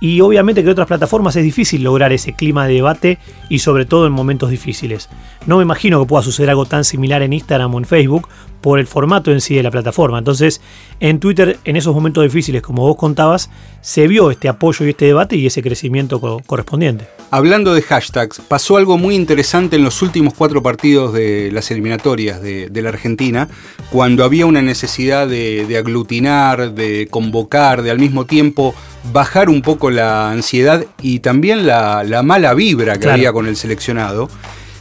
Y 0.00 0.20
obviamente 0.20 0.62
que 0.62 0.66
en 0.66 0.72
otras 0.72 0.88
plataformas 0.88 1.36
es 1.36 1.44
difícil 1.44 1.82
lograr 1.82 2.12
ese 2.12 2.34
clima 2.34 2.66
de 2.66 2.74
debate 2.74 3.18
y 3.48 3.60
sobre 3.60 3.86
todo 3.86 4.06
en 4.06 4.12
momentos 4.12 4.50
difíciles. 4.50 5.08
No 5.46 5.56
me 5.56 5.62
imagino 5.62 6.00
que 6.00 6.06
pueda 6.06 6.22
suceder 6.22 6.50
algo 6.50 6.66
tan 6.66 6.84
similar 6.84 7.22
en 7.22 7.32
Instagram 7.32 7.74
o 7.74 7.78
en 7.78 7.84
Facebook 7.84 8.28
por 8.60 8.78
el 8.80 8.86
formato 8.86 9.30
en 9.30 9.40
sí 9.40 9.54
de 9.54 9.62
la 9.62 9.70
plataforma. 9.70 10.18
Entonces, 10.18 10.60
en 10.98 11.20
Twitter, 11.20 11.58
en 11.64 11.76
esos 11.76 11.94
momentos 11.94 12.24
difíciles, 12.24 12.62
como 12.62 12.82
vos 12.82 12.96
contabas, 12.96 13.48
se 13.80 14.08
vio 14.08 14.30
este 14.30 14.48
apoyo 14.48 14.84
y 14.84 14.90
este 14.90 15.04
debate 15.04 15.36
y 15.36 15.46
ese 15.46 15.62
crecimiento 15.62 16.20
co 16.20 16.42
correspondiente. 16.44 17.06
Hablando 17.30 17.74
de 17.74 17.82
hashtags, 17.82 18.40
pasó 18.40 18.76
algo 18.76 18.98
muy 18.98 19.14
interesante 19.14 19.76
en 19.76 19.84
los 19.84 20.02
últimos 20.02 20.34
cuatro 20.34 20.62
partidos 20.62 21.12
de 21.12 21.50
las 21.52 21.70
eliminatorias 21.70 22.42
de, 22.42 22.68
de 22.68 22.82
la 22.82 22.88
Argentina, 22.88 23.48
cuando 23.90 24.24
había 24.24 24.46
una 24.46 24.62
necesidad 24.62 25.28
de, 25.28 25.64
de 25.66 25.78
aglutinar, 25.78 26.72
de 26.74 27.08
convocar, 27.08 27.82
de 27.82 27.90
al 27.90 27.98
mismo 27.98 28.26
tiempo 28.26 28.74
bajar 29.12 29.48
un 29.48 29.62
poco 29.62 29.90
la 29.90 30.30
ansiedad 30.30 30.84
y 31.00 31.20
también 31.20 31.66
la, 31.66 32.04
la 32.04 32.22
mala 32.22 32.54
vibra 32.54 32.94
que 32.94 33.00
claro. 33.00 33.14
había 33.14 33.32
con 33.32 33.46
el 33.46 33.56
seleccionado. 33.56 34.28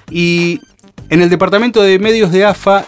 Y 0.10 0.60
en 1.10 1.22
el 1.22 1.30
departamento 1.30 1.82
de 1.82 2.00
medios 2.00 2.32
de 2.32 2.46
AFA 2.46 2.86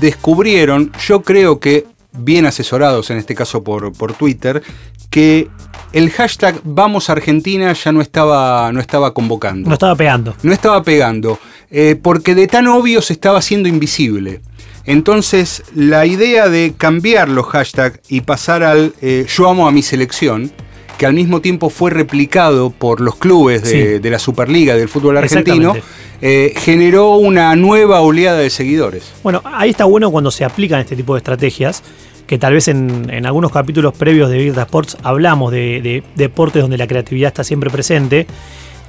descubrieron, 0.00 0.92
yo 1.06 1.22
creo 1.22 1.60
que 1.60 1.86
bien 2.12 2.46
asesorados 2.46 3.10
en 3.10 3.18
este 3.18 3.34
caso 3.34 3.62
por, 3.62 3.92
por 3.92 4.14
Twitter, 4.14 4.62
que 5.10 5.48
el 5.92 6.10
hashtag 6.10 6.60
Vamos 6.64 7.08
Argentina 7.10 7.72
ya 7.72 7.92
no 7.92 8.00
estaba, 8.00 8.70
no 8.72 8.80
estaba 8.80 9.14
convocando. 9.14 9.68
No 9.68 9.74
estaba 9.74 9.94
pegando. 9.94 10.34
No 10.42 10.52
estaba 10.52 10.82
pegando, 10.82 11.38
eh, 11.70 11.98
porque 12.00 12.34
de 12.34 12.46
tan 12.46 12.66
obvio 12.66 13.00
se 13.00 13.12
estaba 13.12 13.38
haciendo 13.38 13.68
invisible. 13.68 14.40
Entonces, 14.86 15.64
la 15.74 16.06
idea 16.06 16.48
de 16.48 16.74
cambiar 16.76 17.28
los 17.28 17.46
hashtags 17.46 18.00
y 18.08 18.20
pasar 18.20 18.62
al 18.62 18.94
eh, 19.02 19.26
Yo 19.28 19.48
amo 19.48 19.66
a 19.66 19.72
mi 19.72 19.82
selección, 19.82 20.52
que 20.96 21.06
al 21.06 21.12
mismo 21.12 21.40
tiempo 21.40 21.70
fue 21.70 21.90
replicado 21.90 22.70
por 22.70 23.00
los 23.00 23.16
clubes 23.16 23.62
de, 23.64 24.00
la 24.10 24.18
Superliga 24.18 24.76
del 24.76 24.88
fútbol 24.88 25.16
argentino, 25.18 25.74
eh, 26.22 26.54
generó 26.56 27.16
una 27.16 27.54
nueva 27.56 28.00
oleada 28.00 28.38
de 28.38 28.48
seguidores. 28.48 29.12
Bueno, 29.22 29.42
ahí 29.44 29.70
está 29.70 29.84
bueno 29.84 30.10
cuando 30.10 30.30
se 30.30 30.44
aplican 30.44 30.80
este 30.80 30.96
tipo 30.96 31.14
de 31.14 31.18
estrategias, 31.18 31.82
que 32.26 32.38
tal 32.38 32.54
vez 32.54 32.68
en, 32.68 33.26
algunos 33.26 33.52
capítulos 33.52 33.94
previos 33.94 34.30
de 34.30 34.38
Big 34.38 34.56
Sports 34.56 34.96
hablamos 35.02 35.52
de, 35.52 36.02
deportes 36.14 36.62
donde 36.62 36.78
la 36.78 36.86
creatividad 36.86 37.28
está 37.28 37.44
siempre 37.44 37.70
presente, 37.70 38.26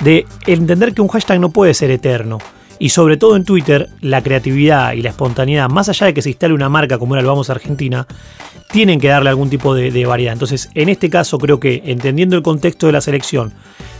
de 0.04 0.26
entender 0.46 0.94
que 0.94 1.02
un 1.02 1.08
hashtag 1.08 1.40
no 1.40 1.50
puede 1.50 1.74
ser 1.74 1.92
eterno. 1.92 2.40
Y 2.80 2.90
sobre 2.90 3.18
todo 3.18 3.36
en 3.36 3.44
Twitter, 3.44 3.90
la 4.02 4.22
creatividad 4.22 4.94
y 4.94 5.02
la 5.02 5.10
espontaneidad, 5.10 5.70
más 5.70 5.90
allá 5.90 6.08
de 6.08 6.14
que 6.14 6.22
se 6.22 6.30
instale 6.30 6.54
una 6.54 6.70
marca 6.70 6.98
como 6.98 7.16
era 7.16 7.22
el 7.22 7.28
Vamos 7.28 7.50
Argentina, 7.50 8.06
tienen 8.72 9.00
que 9.00 9.08
darle 9.08 9.30
algún 9.30 9.50
tipo 9.50 9.74
de, 9.74 10.06
variedad. 10.06 10.34
Entonces, 10.34 10.70
en 10.76 10.90
este 10.90 11.10
caso, 11.10 11.38
creo 11.40 11.60
que 11.60 11.82
entendiendo 11.86 12.36
el 12.36 12.44
contexto 12.44 12.86
de 12.86 12.94
la 12.94 13.02
selección, 13.02 13.54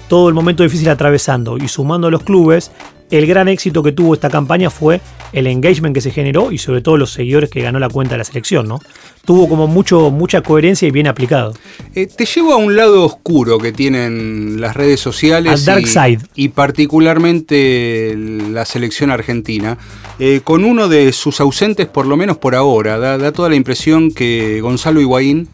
todo 0.08 0.30
el 0.30 0.36
momento 0.36 0.64
difícil 0.64 0.90
atravesando 0.90 1.58
y 1.58 1.68
sumando 1.68 2.08
a 2.08 2.12
los 2.12 2.24
clubes, 2.24 2.72
el 3.10 3.26
gran 3.26 3.48
éxito 3.48 3.84
que 3.84 3.92
tuvo 3.92 4.14
esta 4.14 4.30
campaña 4.30 4.70
fue 4.70 5.02
el 5.34 5.48
engagement 5.48 5.94
que 5.94 6.02
se 6.02 6.12
generó 6.12 6.52
y 6.52 6.58
sobre 6.58 6.82
todo 6.82 6.98
los 6.98 7.12
seguidores 7.12 7.50
que 7.50 7.62
ganó 7.62 7.80
la 7.80 7.90
cuenta 7.90 8.14
de 8.14 8.20
la 8.20 8.24
selección, 8.24 8.68
¿no? 8.68 8.80
Tuvo 9.26 9.50
como 9.50 9.68
mucho, 9.68 10.10
mucha 10.10 10.42
coherencia 10.42 10.88
y 10.88 10.92
bien 10.92 11.08
aplicado. 11.08 11.54
Eh, 11.94 12.08
te 12.08 12.26
llevo 12.26 12.54
a 12.54 12.56
un 12.56 12.76
lado 12.76 13.04
oscuro 13.04 13.58
que 13.58 13.74
tienen 13.74 14.62
las 14.62 14.76
redes 14.76 15.00
sociales. 15.00 15.52
Al 15.52 15.66
dark 15.66 15.82
y, 15.82 15.88
side. 15.88 16.20
Y 16.36 16.50
particularmente 16.50 18.16
la 18.18 18.66
selección 18.66 19.12
argentina, 19.12 19.78
eh, 20.20 20.42
con 20.44 20.64
uno 20.64 20.88
de 20.88 21.12
sus 21.12 21.42
ausentes, 21.42 21.88
por 21.88 22.06
lo 22.06 22.16
menos 22.16 22.38
por 22.38 22.56
ahora. 22.56 22.98
Da, 22.98 23.32
toda 23.32 23.50
la 23.50 23.56
impresión 23.56 24.12
que 24.12 24.62
Gonzalo 24.62 25.02
Higuaín 25.02 25.50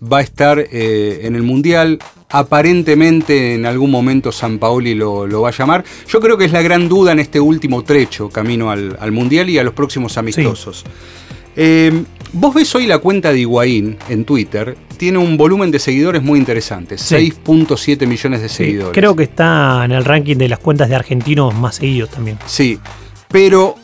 va 0.00 0.18
a 0.18 0.22
estar 0.22 0.58
eh, 0.58 1.20
en 1.24 1.34
el 1.34 1.42
Mundial 1.42 1.98
aparentemente 2.30 3.54
en 3.54 3.66
algún 3.66 3.90
momento 3.90 4.32
San 4.32 4.58
Paoli 4.58 4.94
lo, 4.94 5.40
va 5.40 5.48
a 5.48 5.52
llamar. 5.52 5.84
Yo 6.08 6.20
creo 6.20 6.36
que 6.36 6.44
es 6.44 6.52
la 6.52 6.62
gran 6.62 6.88
duda 6.88 7.12
en 7.12 7.20
este 7.20 7.40
último 7.40 7.82
trecho, 7.82 8.28
camino 8.28 8.70
al, 8.70 9.12
Mundial 9.12 9.48
y 9.50 9.58
a 9.58 9.64
los 9.64 9.74
próximos 9.74 10.18
amistosos. 10.18 10.84
Eh, 11.56 12.04
vos 12.32 12.54
ves 12.54 12.72
hoy 12.74 12.86
la 12.86 12.98
cuenta 12.98 13.32
de 13.32 13.40
Higuaín 13.40 13.96
en 14.08 14.24
Twitter, 14.24 14.76
tiene 14.96 15.18
un 15.18 15.36
volumen 15.36 15.70
de 15.70 15.78
seguidores 15.78 16.22
muy 16.22 16.38
interesante, 16.38 16.96
6.7 16.96 18.06
millones 18.06 18.42
de 18.42 18.48
seguidores. 18.48 18.92
creo 18.94 19.16
que 19.16 19.24
está 19.24 19.84
en 19.84 19.92
el 19.92 20.04
ranking 20.04 20.36
de 20.36 20.48
las 20.48 20.58
cuentas 20.58 20.88
de 20.88 20.96
argentinos 20.96 21.54
más 21.54 21.76
seguidos 21.76 22.10
también. 22.10 22.38
Sí, 22.46 22.78
pero 23.28 23.76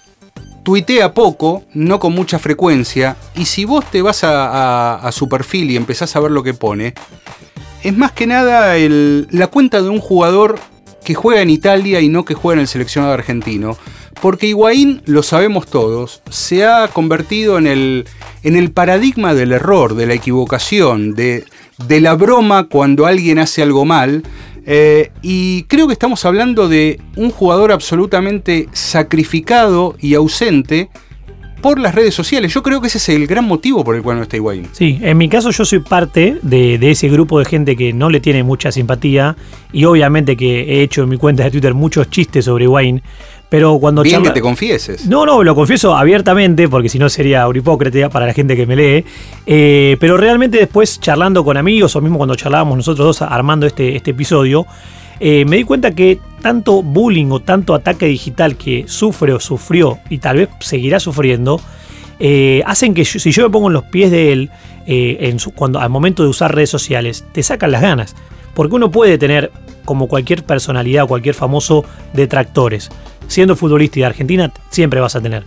tuitea 0.65 1.15
poco, 1.15 1.63
no 1.75 2.01
con 2.01 2.15
mucha 2.15 2.39
frecuencia, 2.39 3.17
y 3.37 3.45
si 3.45 3.65
vos 3.65 3.85
te 3.91 4.03
vas 4.03 4.21
a 4.25 5.09
su 5.13 5.29
perfil 5.29 5.71
y 5.71 5.77
empezás 5.77 6.17
a 6.17 6.21
ver 6.21 6.31
lo 6.31 6.43
que 6.43 6.55
pone, 6.55 6.95
es 7.85 7.97
más 7.97 8.13
que 8.13 8.27
nada 8.27 8.75
la 8.79 9.47
cuenta 9.49 9.83
de 9.83 9.91
un 9.91 10.01
jugador 10.01 10.59
que 11.05 11.15
juega 11.15 11.43
en 11.43 11.51
Italia 11.51 12.01
y 12.01 12.09
no 12.09 12.25
que 12.25 12.33
juega 12.33 12.55
en 12.55 12.61
el 12.61 12.69
seleccionado 12.69 13.13
argentino. 13.13 13.77
Porque 14.23 14.47
Higuaín, 14.47 15.03
lo 15.05 15.23
sabemos 15.23 15.67
todos, 15.67 16.23
se 16.31 16.65
ha 16.65 16.89
convertido 16.89 17.59
en 17.59 17.67
el, 17.67 18.07
en 18.43 18.57
el 18.57 18.71
paradigma 18.71 19.35
del 19.35 19.53
error, 19.53 19.97
de 19.97 20.07
la 20.07 20.15
equivocación, 20.15 21.15
de, 21.15 21.45
de 21.87 22.01
la 22.01 22.15
broma 22.15 22.69
cuando 22.69 23.05
alguien 23.05 23.39
hace 23.39 23.63
algo 23.63 23.85
mal. 23.85 24.23
Eh, 24.67 25.11
y 25.23 25.65
creo 25.65 25.87
que 25.87 25.93
estamos 25.93 26.25
hablando 26.25 26.69
de 26.69 27.01
un 27.17 27.31
jugador 27.31 27.73
absolutamente 27.73 28.69
sacrificado 28.73 29.97
y 30.01 30.15
ausente 30.15 30.89
por 31.65 31.81
las 31.81 31.95
redes 31.95 32.15
sociales. 32.15 32.53
Yo 32.53 32.63
creo 32.63 32.83
que 32.83 32.89
ese 32.89 32.99
es 32.99 33.09
el 33.09 33.27
gran 33.27 33.47
motivo 33.47 33.83
por 33.85 33.97
el 33.97 34.03
cual 34.03 34.19
no 34.19 34.23
está 34.25 34.37
Higuaín. 34.37 34.69
Sí, 34.73 34.99
en 35.01 35.17
mi 35.17 35.31
caso 35.31 35.51
yo 35.51 35.65
soy 35.65 35.79
parte 35.79 36.37
de, 36.43 36.75
ese 36.91 37.09
grupo 37.09 37.39
de 37.39 37.47
gente 37.47 37.75
que 37.75 37.95
no 37.95 38.11
le 38.11 38.21
tiene 38.21 38.43
mucha 38.43 38.71
simpatía 38.71 39.35
y 39.73 39.87
obviamente 39.87 40.37
que 40.37 40.61
he 40.61 40.83
hecho 40.83 41.05
en 41.05 41.09
mi 41.09 41.17
cuenta 41.17 41.43
de 41.45 41.51
Twitter 41.51 41.73
muchos 41.73 42.11
chistes 42.11 42.45
sobre 42.45 42.65
Higuaín. 42.65 43.03
Pero 43.55 43.79
cuando 43.79 44.03
Bien 44.03 44.21
que 44.21 44.31
te 44.31 44.41
confieses. 44.41 45.07
No, 45.07 45.25
no, 45.25 45.45
lo 45.45 45.55
confieso 45.55 45.95
abiertamente, 45.97 46.69
porque 46.69 46.89
si 46.89 46.99
no 46.99 47.09
sería 47.09 47.47
hipócrita 47.55 48.09
para 48.09 48.27
la 48.27 48.33
gente 48.33 48.57
que 48.57 48.67
me 48.67 48.75
lee. 48.75 49.05
Eh, 49.47 49.97
pero 50.01 50.17
realmente 50.17 50.59
después, 50.59 50.99
charlando 50.99 51.45
con 51.45 51.57
amigos, 51.57 51.95
o 51.95 52.01
mismo 52.01 52.17
cuando 52.17 52.35
charlábamos 52.35 52.77
nosotros 52.77 53.07
dos 53.07 53.23
armando 53.23 53.65
este, 53.65 53.95
este 53.95 54.11
episodio, 54.11 54.67
eh, 55.21 55.45
me 55.45 55.59
di 55.59 55.63
cuenta 55.63 55.93
que 55.93 56.19
tanto 56.43 56.83
bullying 56.83 57.31
o 57.31 57.39
tanto 57.39 57.75
ataque 57.75 58.07
digital 58.07 58.57
que 58.57 58.87
sufre 58.89 59.33
o 59.33 59.39
sufrió 59.39 60.01
y 60.11 60.19
tal 60.19 60.39
vez 60.39 60.49
seguirá 60.59 60.99
sufriendo, 60.99 61.61
eh, 62.19 62.61
hacen 62.67 62.93
que 62.93 63.05
si 63.05 63.31
yo 63.31 63.45
me 63.45 63.51
pongo 63.51 63.69
en 63.69 63.75
los 63.75 63.85
pies 63.85 64.11
de 64.11 64.33
él, 64.33 64.51
eh, 64.89 65.19
en 65.21 65.39
cuando, 65.55 65.79
al 65.79 65.91
momento 65.91 66.25
de 66.25 66.29
usar 66.29 66.53
redes 66.53 66.71
sociales, 66.71 67.25
te 67.31 67.45
sacan 67.45 67.71
las 67.71 67.83
ganas. 67.83 68.17
Porque 68.53 68.75
uno 68.75 68.91
puede 68.91 69.17
tener, 69.17 69.53
como 69.85 70.09
cualquier 70.09 70.43
personalidad 70.43 71.05
o 71.05 71.07
cualquier 71.07 71.37
famoso, 71.37 71.85
detractores. 72.15 72.91
Siendo 73.27 73.57
futbolista 73.57 73.99
y 73.99 74.03
de 74.03 74.07
Argentina, 74.07 74.53
siempre 74.71 75.01
vas 75.01 75.17
a 75.17 75.21
tener. 75.21 75.45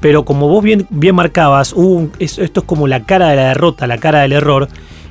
Pero 0.00 0.24
como 0.24 0.48
vos 0.48 0.62
bien, 0.62 0.86
bien 0.90 1.14
marcabas, 1.14 1.74
esto 2.18 2.60
es 2.60 2.66
como 2.66 2.86
la 2.86 3.04
cara 3.04 3.28
de 3.28 3.36
la 3.36 3.48
derrota, 3.48 3.86
la 3.86 3.98
cara 3.98 4.20
del 4.20 4.32
error 4.32 4.68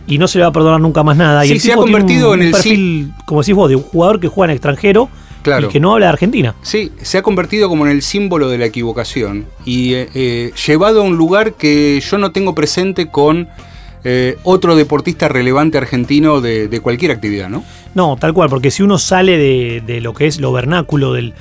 y 0.08 0.18
no 0.18 0.28
se 0.28 0.38
le 0.38 0.44
va 0.44 0.50
a 0.50 0.54
perdonar 0.54 0.80
nunca 0.80 1.04
más 1.04 1.18
nada. 1.18 1.46
y 1.46 1.52
el 1.52 1.60
se 1.60 1.74
ha 1.74 1.76
convertido 1.76 2.34
en 2.34 2.42
el 2.42 2.52
perfil, 2.52 3.12
como 3.26 3.42
decís 3.42 3.54
vos, 3.54 3.70
de 3.70 3.76
un 3.76 3.84
jugador 3.84 4.20
que 4.20 4.28
juega 4.28 4.52
en 4.52 4.56
extranjero 4.56 5.10
y 5.62 5.68
que 5.68 5.80
no 5.80 5.94
habla 5.94 6.08
de 6.08 6.14
Argentina. 6.14 6.56
Sí, 6.62 6.92
se 7.02 7.18
ha 7.18 7.22
convertido 7.22 7.70
como 7.70 7.86
en 7.86 7.92
el 7.92 8.02
símbolo 8.02 8.50
de 8.50 8.58
la 8.58 8.66
equivocación 8.66 9.46
y 9.66 9.94
eh, 9.94 10.10
eh, 10.14 10.52
llevado 10.66 11.02
a 11.02 11.04
un 11.04 11.18
lugar 11.18 11.54
que 11.54 12.02
yo 12.02 12.18
no 12.18 12.32
tengo 12.32 12.56
presente 12.56 13.10
con 13.10 13.48
eh, 14.04 14.38
otro 14.44 14.76
deportista 14.76 15.28
relevante 15.28 15.78
argentino 15.78 16.42
de, 16.42 16.80
cualquier 16.82 17.12
actividad, 17.12 17.50
¿no? 17.50 17.64
No, 17.96 18.16
tal 18.18 18.34
cual, 18.34 18.50
porque 18.50 18.72
si 18.72 18.84
uno 18.84 18.98
sale 18.98 19.38
de, 19.38 20.02
lo 20.02 20.14
que 20.14 20.28
es 20.28 20.40
lo 20.40 20.52
vernáculo 20.52 21.14
del, 21.14 21.34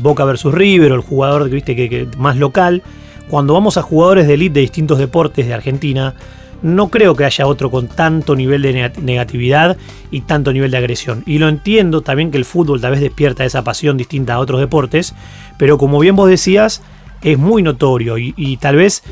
Boca 0.00 0.24
versus 0.24 0.52
River 0.52 0.92
o 0.92 0.94
el 0.96 1.00
jugador 1.00 1.48
¿viste? 1.48 1.74
que 1.74 2.08
más 2.18 2.36
local, 2.36 2.82
cuando 3.28 3.54
vamos 3.54 3.76
a 3.78 3.82
jugadores 3.82 4.26
de 4.26 4.34
elite 4.34 4.54
de 4.54 4.60
distintos 4.60 4.98
deportes 4.98 5.46
de 5.46 5.54
Argentina, 5.54 6.14
no 6.62 6.88
creo 6.88 7.14
que 7.16 7.24
haya 7.24 7.46
otro 7.46 7.70
con 7.70 7.88
tanto 7.88 8.36
nivel 8.36 8.62
de 8.62 8.92
negatividad 9.02 9.76
y 10.10 10.22
tanto 10.22 10.52
nivel 10.52 10.70
de 10.70 10.78
agresión. 10.78 11.22
Y 11.26 11.38
lo 11.38 11.48
entiendo 11.48 12.02
también 12.02 12.30
que 12.30 12.38
el 12.38 12.44
fútbol 12.44 12.80
tal 12.80 12.92
vez 12.92 13.00
despierta 13.00 13.44
esa 13.44 13.64
pasión 13.64 13.96
distinta 13.96 14.34
a 14.34 14.38
otros 14.38 14.60
deportes, 14.60 15.14
pero 15.58 15.76
como 15.76 15.98
bien 15.98 16.16
vos 16.16 16.28
decías, 16.28 16.82
es 17.22 17.38
muy 17.38 17.62
notorio 17.62 18.18
y, 18.18 18.56
tal 18.58 18.76
vez 18.76 19.02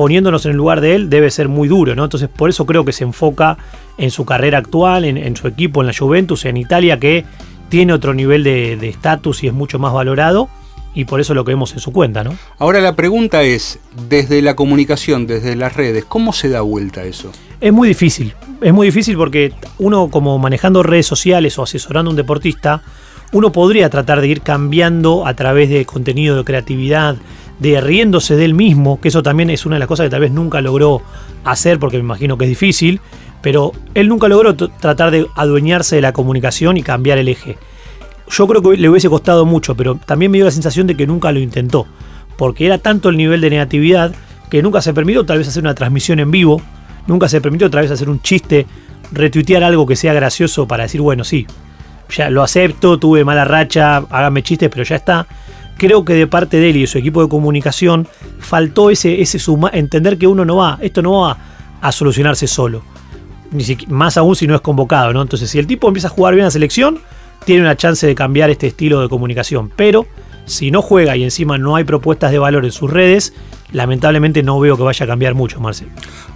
poniéndonos 0.00 0.46
en 0.46 0.52
el 0.52 0.56
lugar 0.56 0.80
de 0.80 0.94
él 0.94 1.10
debe 1.10 1.30
ser 1.30 1.50
muy 1.50 1.68
duro, 1.68 1.94
¿no? 1.94 2.04
Entonces 2.04 2.30
por 2.34 2.48
eso 2.48 2.64
creo 2.64 2.86
que 2.86 2.92
se 2.92 3.04
enfoca 3.04 3.58
en 3.98 4.10
su 4.10 4.24
carrera 4.24 4.56
actual, 4.56 5.04
en, 5.04 5.36
su 5.36 5.46
equipo, 5.46 5.82
en 5.82 5.88
la 5.88 5.92
Juventus, 5.92 6.46
en 6.46 6.56
Italia, 6.56 6.98
que 6.98 7.26
tiene 7.68 7.92
otro 7.92 8.14
nivel 8.14 8.42
de 8.42 8.88
estatus 8.88 9.44
y 9.44 9.48
es 9.48 9.52
mucho 9.52 9.78
más 9.78 9.92
valorado 9.92 10.48
y 10.94 11.04
por 11.04 11.20
eso 11.20 11.34
lo 11.34 11.44
que 11.44 11.52
vemos 11.52 11.72
en 11.72 11.80
su 11.80 11.92
cuenta, 11.92 12.24
¿no? 12.24 12.34
Ahora 12.58 12.80
la 12.80 12.96
pregunta 12.96 13.42
es, 13.42 13.78
desde 14.08 14.42
la 14.42 14.56
comunicación, 14.56 15.26
desde 15.26 15.54
las 15.54 15.74
redes, 15.74 16.04
¿cómo 16.04 16.32
se 16.32 16.48
da 16.48 16.62
vuelta 16.62 17.04
eso? 17.04 17.30
Es 17.60 17.72
muy 17.72 17.86
difícil, 17.86 18.34
es 18.60 18.72
muy 18.72 18.86
difícil 18.86 19.16
porque 19.16 19.52
uno 19.78 20.08
como 20.08 20.38
manejando 20.38 20.82
redes 20.82 21.06
sociales 21.06 21.58
o 21.58 21.62
asesorando 21.62 22.10
a 22.10 22.12
un 22.12 22.16
deportista, 22.16 22.82
uno 23.32 23.52
podría 23.52 23.90
tratar 23.90 24.20
de 24.20 24.28
ir 24.28 24.40
cambiando 24.40 25.26
a 25.26 25.34
través 25.34 25.68
de 25.68 25.84
contenido 25.84 26.36
de 26.36 26.44
creatividad, 26.44 27.16
de 27.60 27.80
riéndose 27.80 28.36
de 28.36 28.44
él 28.44 28.54
mismo, 28.54 29.00
que 29.00 29.08
eso 29.08 29.22
también 29.22 29.50
es 29.50 29.66
una 29.66 29.76
de 29.76 29.80
las 29.80 29.88
cosas 29.88 30.06
que 30.06 30.10
tal 30.10 30.20
vez 30.20 30.32
nunca 30.32 30.60
logró 30.60 31.02
hacer 31.44 31.78
porque 31.78 31.98
me 31.98 32.02
imagino 32.02 32.36
que 32.36 32.44
es 32.46 32.50
difícil, 32.50 33.00
pero 33.42 33.72
él 33.94 34.08
nunca 34.08 34.28
logró 34.28 34.54
tratar 34.56 35.10
de 35.10 35.26
adueñarse 35.36 35.96
de 35.96 36.02
la 36.02 36.12
comunicación 36.12 36.76
y 36.76 36.82
cambiar 36.82 37.18
el 37.18 37.28
eje 37.28 37.58
yo 38.30 38.46
creo 38.46 38.62
que 38.62 38.76
le 38.76 38.88
hubiese 38.88 39.08
costado 39.08 39.44
mucho, 39.44 39.74
pero 39.74 39.96
también 39.96 40.30
me 40.30 40.38
dio 40.38 40.44
la 40.44 40.50
sensación 40.50 40.86
de 40.86 40.96
que 40.96 41.06
nunca 41.06 41.32
lo 41.32 41.40
intentó, 41.40 41.86
porque 42.36 42.66
era 42.66 42.78
tanto 42.78 43.08
el 43.08 43.16
nivel 43.16 43.40
de 43.40 43.50
negatividad 43.50 44.14
que 44.48 44.62
nunca 44.62 44.80
se 44.80 44.94
permitió 44.94 45.24
tal 45.24 45.38
vez 45.38 45.48
hacer 45.48 45.62
una 45.62 45.74
transmisión 45.74 46.20
en 46.20 46.30
vivo, 46.30 46.62
nunca 47.06 47.28
se 47.28 47.40
permitió 47.40 47.66
otra 47.66 47.82
vez 47.82 47.90
hacer 47.90 48.08
un 48.08 48.20
chiste, 48.22 48.66
retuitear 49.12 49.64
algo 49.64 49.86
que 49.86 49.96
sea 49.96 50.12
gracioso 50.12 50.66
para 50.68 50.84
decir, 50.84 51.00
bueno, 51.00 51.24
sí, 51.24 51.46
ya 52.08 52.30
lo 52.30 52.42
acepto, 52.42 52.98
tuve 52.98 53.24
mala 53.24 53.44
racha, 53.44 53.96
hágame 54.10 54.42
chistes, 54.42 54.68
pero 54.70 54.84
ya 54.84 54.96
está. 54.96 55.26
Creo 55.80 56.04
que 56.04 56.12
de 56.12 56.26
parte 56.26 56.58
de 56.58 56.68
él 56.68 56.76
y 56.76 56.80
de 56.82 56.86
su 56.86 56.98
equipo 56.98 57.22
de 57.22 57.30
comunicación 57.30 58.06
faltó 58.38 58.90
ese, 58.90 59.22
ese 59.22 59.38
suma, 59.38 59.70
entender 59.72 60.18
que 60.18 60.26
uno 60.26 60.44
no 60.44 60.56
va, 60.56 60.78
esto 60.82 61.00
no 61.00 61.22
va 61.22 61.38
a 61.80 61.90
solucionarse 61.90 62.46
solo. 62.46 62.82
Ni 63.50 63.64
más 63.88 64.18
aún 64.18 64.36
si 64.36 64.46
no 64.46 64.54
es 64.54 64.60
convocado, 64.60 65.14
¿no? 65.14 65.22
Entonces, 65.22 65.48
si 65.48 65.58
el 65.58 65.66
tipo 65.66 65.88
empieza 65.88 66.08
a 66.08 66.10
jugar 66.10 66.34
bien 66.34 66.46
a 66.46 66.50
selección, 66.50 67.00
tiene 67.46 67.62
una 67.62 67.78
chance 67.78 68.06
de 68.06 68.14
cambiar 68.14 68.50
este 68.50 68.66
estilo 68.66 69.00
de 69.00 69.08
comunicación. 69.08 69.72
Pero 69.74 70.06
Si 70.50 70.72
no 70.72 70.82
juega 70.82 71.16
y 71.16 71.22
encima 71.22 71.58
no 71.58 71.76
hay 71.76 71.84
propuestas 71.84 72.32
de 72.32 72.40
valor 72.40 72.64
en 72.64 72.72
sus 72.72 72.90
redes, 72.90 73.32
lamentablemente 73.72 74.42
no 74.42 74.58
veo 74.58 74.76
que 74.76 74.82
vaya 74.82 75.04
a 75.04 75.06
cambiar 75.06 75.34
mucho, 75.34 75.60
Marcel. 75.60 75.88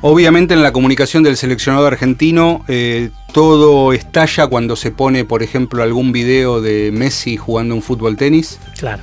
Obviamente 0.03 0.55
en 0.55 0.63
la 0.63 0.73
comunicación 0.73 1.25
del 1.25 1.37
seleccionado 1.37 1.87
argentino 1.87 2.65
eh, 2.69 3.11
todo 3.33 3.93
estalla 3.93 4.47
cuando 4.47 4.77
se 4.77 4.93
pone, 4.93 5.25
por 5.25 5.43
ejemplo, 5.43 5.83
algún 5.83 6.13
video 6.13 6.61
de 6.61 6.91
Messi 6.93 7.37
jugando 7.37 7.75
un 7.75 7.83
fútbol 7.83 8.17
tenis. 8.17 8.61
Claro. 8.79 9.03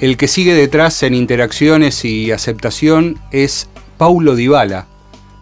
El 0.00 0.16
que 0.16 0.28
sigue 0.28 0.54
detrás 0.54 1.02
en 1.02 1.14
interacciones 1.14 2.04
y 2.04 2.32
aceptación 2.32 3.18
es 3.32 3.68
Paulo 3.98 4.34
Dybala, 4.34 4.86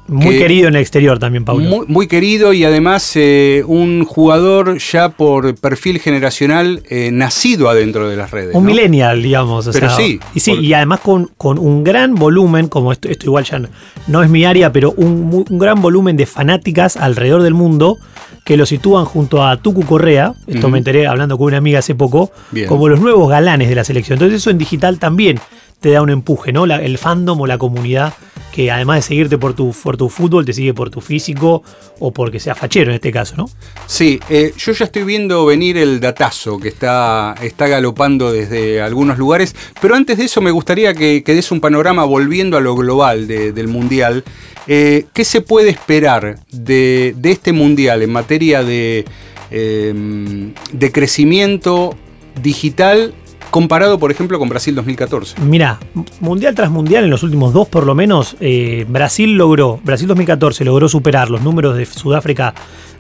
muy 0.09 0.39
querido 0.39 0.69
en 0.69 0.75
el 0.75 0.81
exterior 0.81 1.19
también, 1.19 1.45
Paulo. 1.45 1.85
Muy, 1.87 2.09
querido 2.09 2.55
y 2.55 2.65
además 2.65 3.13
eh, 3.15 3.63
un 3.67 4.07
jugador 4.07 4.79
ya 4.79 5.11
por 5.11 5.55
perfil 5.57 6.01
generacional 6.01 6.83
eh, 6.89 7.11
nacido 7.13 7.69
adentro 7.69 8.09
de 8.09 8.17
las 8.17 8.31
redes. 8.31 8.55
Un 8.55 8.65
millennial, 8.65 9.23
digamos. 9.23 9.69
pero 9.71 9.91
sí. 9.91 10.19
Y 10.35 10.41
sí, 10.41 10.53
y 10.53 10.73
además 10.73 11.01
con, 11.01 11.31
con, 11.37 11.59
un 11.59 11.85
gran 11.85 12.15
volumen, 12.15 12.69
como 12.69 12.91
esto, 12.91 13.09
esto 13.09 13.27
igual 13.27 13.45
ya 13.45 13.61
no, 14.07 14.23
es 14.23 14.31
mi 14.31 14.47
área, 14.47 14.73
pero 14.73 14.93
un, 14.93 15.45
gran 15.51 15.83
volumen 15.83 16.17
de 16.17 16.25
fanáticas 16.25 16.97
alrededor 16.97 17.43
del 17.43 17.55
mundo 17.55 17.99
que 18.45 18.57
lo 18.57 18.67
sitúan 18.67 19.05
junto 19.05 19.47
a 19.47 19.57
Tucu 19.57 19.85
Correa, 19.85 20.35
esto 20.47 20.69
me 20.69 20.79
enteré 20.79 21.07
hablando 21.07 21.37
con 21.37 21.49
una 21.49 21.59
amiga 21.59 21.81
hace 21.81 21.95
poco, 21.95 22.31
como 22.67 22.89
los 22.89 23.01
nuevos 23.01 23.29
galanes 23.29 23.69
de 23.69 23.75
la 23.75 23.85
selección. 23.85 24.17
Entonces 24.17 24.41
eso 24.41 24.51
en 24.51 24.59
digital 24.59 24.99
también 24.99 25.39
te 25.81 25.91
da 25.91 26.03
un 26.03 26.11
empuje, 26.11 26.53
¿no? 26.53 26.65
el 26.65 26.99
fandom 26.99 27.41
o 27.41 27.47
la 27.47 27.59
comunidad 27.59 28.15
que 28.59 28.73
además 28.73 28.97
de 28.97 29.03
seguirte 29.03 29.39
por 29.39 29.55
tu, 29.55 29.73
por 29.73 29.97
tu 29.97 30.09
fútbol, 30.09 30.45
te 30.45 30.53
sigue 30.53 30.75
por 30.75 30.91
tu 30.91 31.01
físico 31.01 31.63
o 32.01 32.13
porque 32.13 32.41
sea 32.41 32.57
fachero 32.57 32.91
en 32.91 32.97
este 32.97 33.13
caso, 33.13 33.37
¿no? 33.37 33.49
Sí, 33.87 34.19
eh, 34.29 34.53
yo 34.57 34.73
ya 34.73 34.87
estoy 34.87 35.05
viendo 35.05 35.47
venir 35.47 35.77
el 35.77 36.01
datazo 36.01 36.59
que 36.59 36.67
está, 36.67 37.37
está 37.41 37.69
galopando 37.69 38.33
desde 38.33 38.81
algunos 38.81 39.17
lugares, 39.17 39.55
pero 39.81 39.95
antes 39.95 40.19
de 40.19 40.25
eso 40.25 40.41
me 40.41 40.51
gustaría 40.51 40.93
que, 40.93 41.23
des 41.25 41.53
un 41.53 41.61
panorama 41.61 42.05
volviendo 42.05 42.57
a 42.57 42.61
lo 42.61 42.75
global 42.75 43.29
del 43.29 43.69
Mundial. 43.69 44.25
Eh, 44.67 45.07
¿Qué 45.13 45.25
se 45.25 45.41
puede 45.41 45.71
esperar 45.71 46.41
de, 46.51 47.15
este 47.23 47.53
Mundial 47.53 48.03
en 48.03 48.11
materia 48.11 48.65
de, 48.65 49.05
eh, 49.53 50.53
de 50.73 50.93
crecimiento 50.93 51.95
digital 52.43 53.15
comparado, 53.51 53.99
por 53.99 54.11
ejemplo, 54.11 54.39
con 54.39 54.49
Brasil 54.49 54.75
2014. 54.75 55.41
Mira, 55.43 55.79
mundial 56.21 56.55
tras 56.55 56.71
mundial, 56.71 57.05
en 57.05 57.11
los 57.11 57.23
últimos 57.23 57.53
dos 57.53 57.69
por 57.69 57.87
lo 57.87 57.95
menos, 57.95 58.37
eh, 58.41 58.87
Brasil 58.89 59.37
logró, 59.37 59.81
Brasil 59.85 60.07
2014 60.07 60.65
logró 60.65 60.89
superar 60.89 61.31
los 61.31 61.43
números 61.43 61.77
de 61.77 61.87
Sudáfrica 61.87 62.55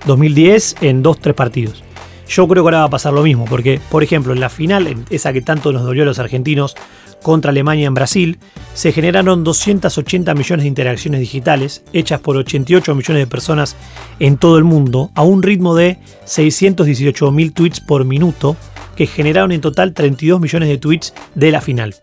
2010 0.06 0.76
en 0.80 1.02
dos, 1.02 1.20
tres 1.20 1.34
partidos. 1.34 1.82
Yo 2.28 2.46
creo 2.46 2.62
que 2.62 2.66
ahora 2.66 2.78
va 2.80 2.84
a 2.84 2.90
pasar 2.90 3.14
lo 3.14 3.22
mismo, 3.22 3.46
porque, 3.46 3.80
por 3.90 4.02
ejemplo, 4.02 4.34
en 4.34 4.40
la 4.40 4.50
final, 4.50 5.04
esa 5.08 5.32
que 5.32 5.40
tanto 5.40 5.72
nos 5.72 5.82
dolió 5.82 6.02
a 6.02 6.06
los 6.06 6.18
argentinos 6.18 6.74
contra 7.22 7.50
Alemania 7.50 7.86
en 7.86 7.94
Brasil, 7.94 8.38
se 8.74 8.92
generaron 8.92 9.44
280 9.44 10.34
millones 10.34 10.64
de 10.64 10.68
interacciones 10.68 11.20
digitales, 11.20 11.82
hechas 11.92 12.20
por 12.20 12.36
88 12.36 12.94
millones 12.94 13.22
de 13.22 13.26
personas 13.26 13.76
en 14.20 14.36
todo 14.36 14.58
el 14.58 14.64
mundo, 14.64 15.10
a 15.14 15.22
un 15.22 15.42
ritmo 15.42 15.74
de 15.74 15.98
618 16.24 17.32
mil 17.32 17.52
tweets 17.52 17.80
por 17.80 18.04
minuto, 18.04 18.56
que 18.96 19.06
generaron 19.06 19.52
en 19.52 19.60
total 19.60 19.94
32 19.94 20.40
millones 20.40 20.68
de 20.68 20.78
tweets 20.78 21.14
de 21.34 21.50
la 21.50 21.60
final. 21.60 21.94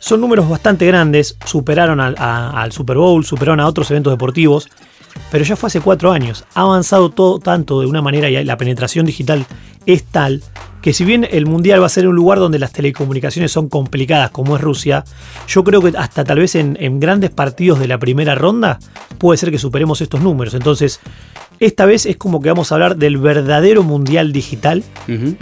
Son 0.00 0.20
números 0.20 0.48
bastante 0.48 0.86
grandes, 0.86 1.36
superaron 1.44 2.00
al, 2.00 2.72
Super 2.72 2.96
Bowl, 2.96 3.24
superaron 3.24 3.60
a 3.60 3.66
otros 3.66 3.90
eventos 3.90 4.12
deportivos, 4.12 4.68
pero 5.30 5.44
ya 5.44 5.56
fue 5.56 5.66
hace 5.66 5.80
cuatro 5.80 6.12
años. 6.12 6.44
Ha 6.54 6.62
avanzado 6.62 7.10
todo 7.10 7.40
tanto 7.40 7.80
de 7.80 7.86
una 7.86 8.02
manera 8.02 8.30
y 8.30 8.44
la 8.44 8.56
penetración 8.56 9.06
digital 9.06 9.44
es 9.86 10.04
tal 10.04 10.42
que 10.82 10.92
si 10.92 11.04
bien 11.04 11.26
el 11.30 11.46
Mundial 11.46 11.82
va 11.82 11.86
a 11.86 11.90
ser 11.90 12.06
un 12.08 12.16
lugar 12.16 12.38
donde 12.38 12.58
las 12.58 12.72
telecomunicaciones 12.72 13.52
son 13.52 13.68
complicadas 13.68 14.30
como 14.30 14.56
es 14.56 14.62
Rusia, 14.62 15.04
yo 15.46 15.64
creo 15.64 15.82
que 15.82 15.96
hasta 15.96 16.24
tal 16.24 16.38
vez 16.38 16.54
en, 16.54 16.76
en 16.80 17.00
grandes 17.00 17.30
partidos 17.30 17.78
de 17.78 17.88
la 17.88 17.98
primera 17.98 18.34
ronda 18.34 18.78
puede 19.18 19.38
ser 19.38 19.50
que 19.50 19.58
superemos 19.58 20.00
estos 20.00 20.20
números. 20.20 20.54
Entonces, 20.54 21.00
esta 21.60 21.86
vez 21.86 22.06
es 22.06 22.16
como 22.16 22.40
que 22.40 22.50
vamos 22.50 22.70
a 22.70 22.76
hablar 22.76 22.96
del 22.96 23.18
verdadero 23.18 23.82
mundial 23.82 24.32
digital, 24.32 24.84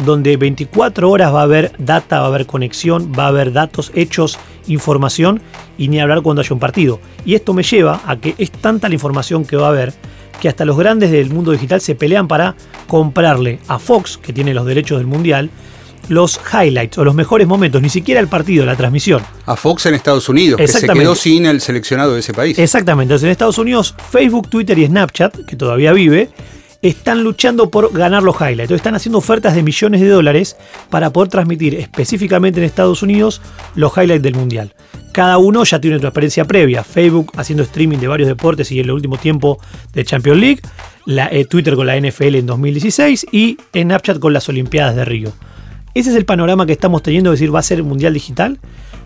donde 0.04 0.38
24 0.38 1.10
horas 1.10 1.34
va 1.34 1.40
a 1.40 1.44
haber 1.44 1.72
data, 1.78 2.20
va 2.20 2.24
a 2.24 2.28
haber 2.28 2.46
conexión, 2.46 3.12
va 3.16 3.24
a 3.24 3.28
haber 3.28 3.52
datos, 3.52 3.92
hechos, 3.94 4.38
información 4.66 5.42
y 5.76 5.88
ni 5.88 6.00
hablar 6.00 6.22
cuando 6.22 6.40
haya 6.40 6.54
un 6.54 6.60
partido. 6.60 7.00
Y 7.26 7.34
esto 7.34 7.52
me 7.52 7.62
lleva 7.62 8.00
a 8.06 8.16
que 8.16 8.34
es 8.38 8.50
tanta 8.50 8.88
la 8.88 8.94
información 8.94 9.44
que 9.44 9.56
va 9.56 9.66
a 9.66 9.70
haber 9.70 9.92
que 10.40 10.48
hasta 10.48 10.64
los 10.64 10.76
grandes 10.76 11.10
del 11.10 11.30
mundo 11.30 11.52
digital 11.52 11.80
se 11.80 11.94
pelean 11.94 12.28
para 12.28 12.54
comprarle 12.86 13.60
a 13.68 13.78
Fox, 13.78 14.18
que 14.18 14.32
tiene 14.32 14.54
los 14.54 14.66
derechos 14.66 14.98
del 14.98 15.06
mundial, 15.06 15.50
los 16.08 16.40
highlights 16.52 16.98
o 16.98 17.04
los 17.04 17.14
mejores 17.14 17.46
momentos, 17.46 17.82
ni 17.82 17.88
siquiera 17.88 18.20
el 18.20 18.28
partido, 18.28 18.64
la 18.64 18.76
transmisión. 18.76 19.22
A 19.44 19.56
Fox 19.56 19.86
en 19.86 19.94
Estados 19.94 20.28
Unidos, 20.28 20.58
que 20.58 20.68
se 20.68 20.86
quedó 20.86 21.14
sin 21.14 21.46
el 21.46 21.60
seleccionado 21.60 22.14
de 22.14 22.20
ese 22.20 22.32
país. 22.32 22.58
Exactamente, 22.58 23.12
entonces 23.12 23.26
en 23.26 23.32
Estados 23.32 23.58
Unidos 23.58 23.94
Facebook, 24.10 24.48
Twitter 24.48 24.78
y 24.78 24.86
Snapchat, 24.86 25.44
que 25.46 25.56
todavía 25.56 25.92
vive, 25.92 26.30
están 26.82 27.23
luchando 27.23 27.71
por 27.71 27.93
ganar 27.93 28.23
los 28.23 28.36
highlights. 28.41 28.71
Están 28.71 28.95
haciendo 28.95 29.19
ofertas 29.19 29.54
de 29.54 29.62
millones 29.62 30.00
de 30.00 30.08
dólares 30.08 30.56
para 30.91 31.10
poder 31.10 31.28
transmitir 31.28 31.75
específicamente 31.75 32.60
en 32.60 32.65
Estados 32.65 33.02
Unidos 33.02 33.41
los 33.75 33.97
highlights 33.97 34.23
del 34.23 34.34
Mundial. 34.34 34.75
Cada 35.12 35.39
uno 35.39 35.65
ya 35.65 35.80
tiene 35.80 35.97
una 35.97 36.08
experiencia 36.08 36.45
previa. 36.45 36.84
Facebook 36.84 37.32
haciendo 37.36 37.62
streaming 37.62 37.99
de 37.99 38.08
varios 38.08 38.28
deportes 38.28 38.71
y 38.73 38.80
en 38.80 38.86
el 38.86 38.93
último 38.93 39.17
tiempo 39.17 39.58
de 39.93 40.04
Champions 40.04 40.39
League. 40.39 40.60
Eh, 41.06 41.45
Twitter 41.45 41.76
con 41.76 41.86
la 41.86 41.97
NFL 41.97 42.34
en 42.34 42.47
2016 42.47 43.26
y 43.30 43.56
Snapchat 43.73 44.19
con 44.19 44.32
las 44.32 44.49
Olimpiadas 44.49 44.97
de 44.97 45.04
Río. 45.04 45.32
Ese 45.95 46.10
es 46.10 46.17
el 46.17 46.25
panorama 46.25 46.67
que 46.67 46.73
estamos 46.73 47.02
teniendo, 47.02 47.32
es 47.32 47.39
decir, 47.39 47.54
va 47.54 47.60
a 47.60 47.62
ser 47.62 47.82
mundial 47.82 48.12
digital. 48.12 48.58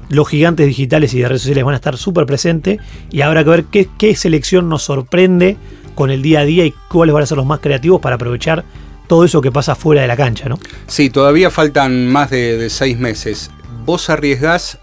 Los 0.08 0.28
gigantes 0.28 0.66
digitales 0.66 1.14
y 1.14 1.20
de 1.20 1.28
redes 1.28 1.42
sociales 1.42 1.62
van 1.62 1.74
a 1.74 1.76
estar 1.76 1.96
súper 1.96 2.26
presentes 2.26 2.80
y 3.12 3.20
habrá 3.20 3.44
que 3.44 3.50
ver 3.50 3.64
qué, 3.66 4.16
selección 4.16 4.68
nos 4.68 4.82
sorprende 4.82 5.56
con 6.00 6.10
el 6.10 6.22
día 6.22 6.40
a 6.40 6.44
día 6.46 6.64
y 6.64 6.72
cuáles 6.88 7.12
van 7.12 7.24
a 7.24 7.26
ser 7.26 7.36
los 7.36 7.44
más 7.44 7.60
creativos 7.60 8.00
para 8.00 8.14
aprovechar 8.14 8.64
todo 9.06 9.22
eso 9.22 9.42
que 9.42 9.52
pasa 9.52 9.74
fuera 9.74 10.00
de 10.00 10.08
la 10.08 10.16
cancha, 10.16 10.48
¿no? 10.48 10.58
Sí, 10.86 11.10
todavía 11.10 11.50
faltan 11.50 12.08
más 12.08 12.30
de, 12.30 12.56
de 12.56 12.70
seis 12.70 12.98
meses. 12.98 13.50
¿Vos 13.84 14.08
arriesgás 14.08 14.78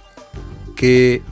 que 0.75 1.23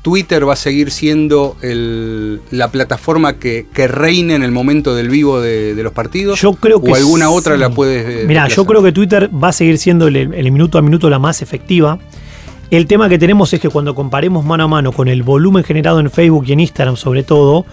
Twitter 0.00 0.48
va 0.48 0.54
a 0.54 0.56
seguir 0.56 0.90
siendo 0.90 1.54
la 1.60 2.68
plataforma 2.68 3.34
que, 3.34 3.66
reine 3.88 4.36
en 4.36 4.42
el 4.42 4.52
momento 4.52 4.94
del 4.94 5.10
vivo 5.10 5.38
de, 5.38 5.74
los 5.82 5.92
partidos? 5.92 6.40
Yo 6.40 6.54
creo 6.54 6.82
que 6.82 6.92
¿O 6.92 6.94
alguna 6.94 7.28
otra 7.28 7.58
la 7.58 7.68
puedes.? 7.68 8.22
Eh, 8.22 8.24
Mira, 8.26 8.48
yo 8.48 8.64
creo 8.64 8.82
que 8.82 8.92
Twitter 8.92 9.28
va 9.30 9.48
a 9.48 9.52
seguir 9.52 9.76
siendo 9.76 10.08
el, 10.08 10.16
el, 10.16 10.50
minuto 10.50 10.78
a 10.78 10.80
minuto 10.80 11.10
la 11.10 11.18
más 11.18 11.42
efectiva. 11.42 11.98
El 12.70 12.86
tema 12.86 13.10
que 13.10 13.18
tenemos 13.18 13.52
es 13.52 13.60
que 13.60 13.68
cuando 13.68 13.94
comparemos 13.94 14.46
mano 14.46 14.64
a 14.64 14.68
mano 14.68 14.92
con 14.92 15.08
el 15.08 15.22
volumen 15.22 15.62
generado 15.62 16.00
en 16.00 16.10
Facebook 16.10 16.44
y 16.46 16.52
en 16.52 16.60
Instagram, 16.60 16.96
sobre 16.96 17.22
todo, 17.22 17.66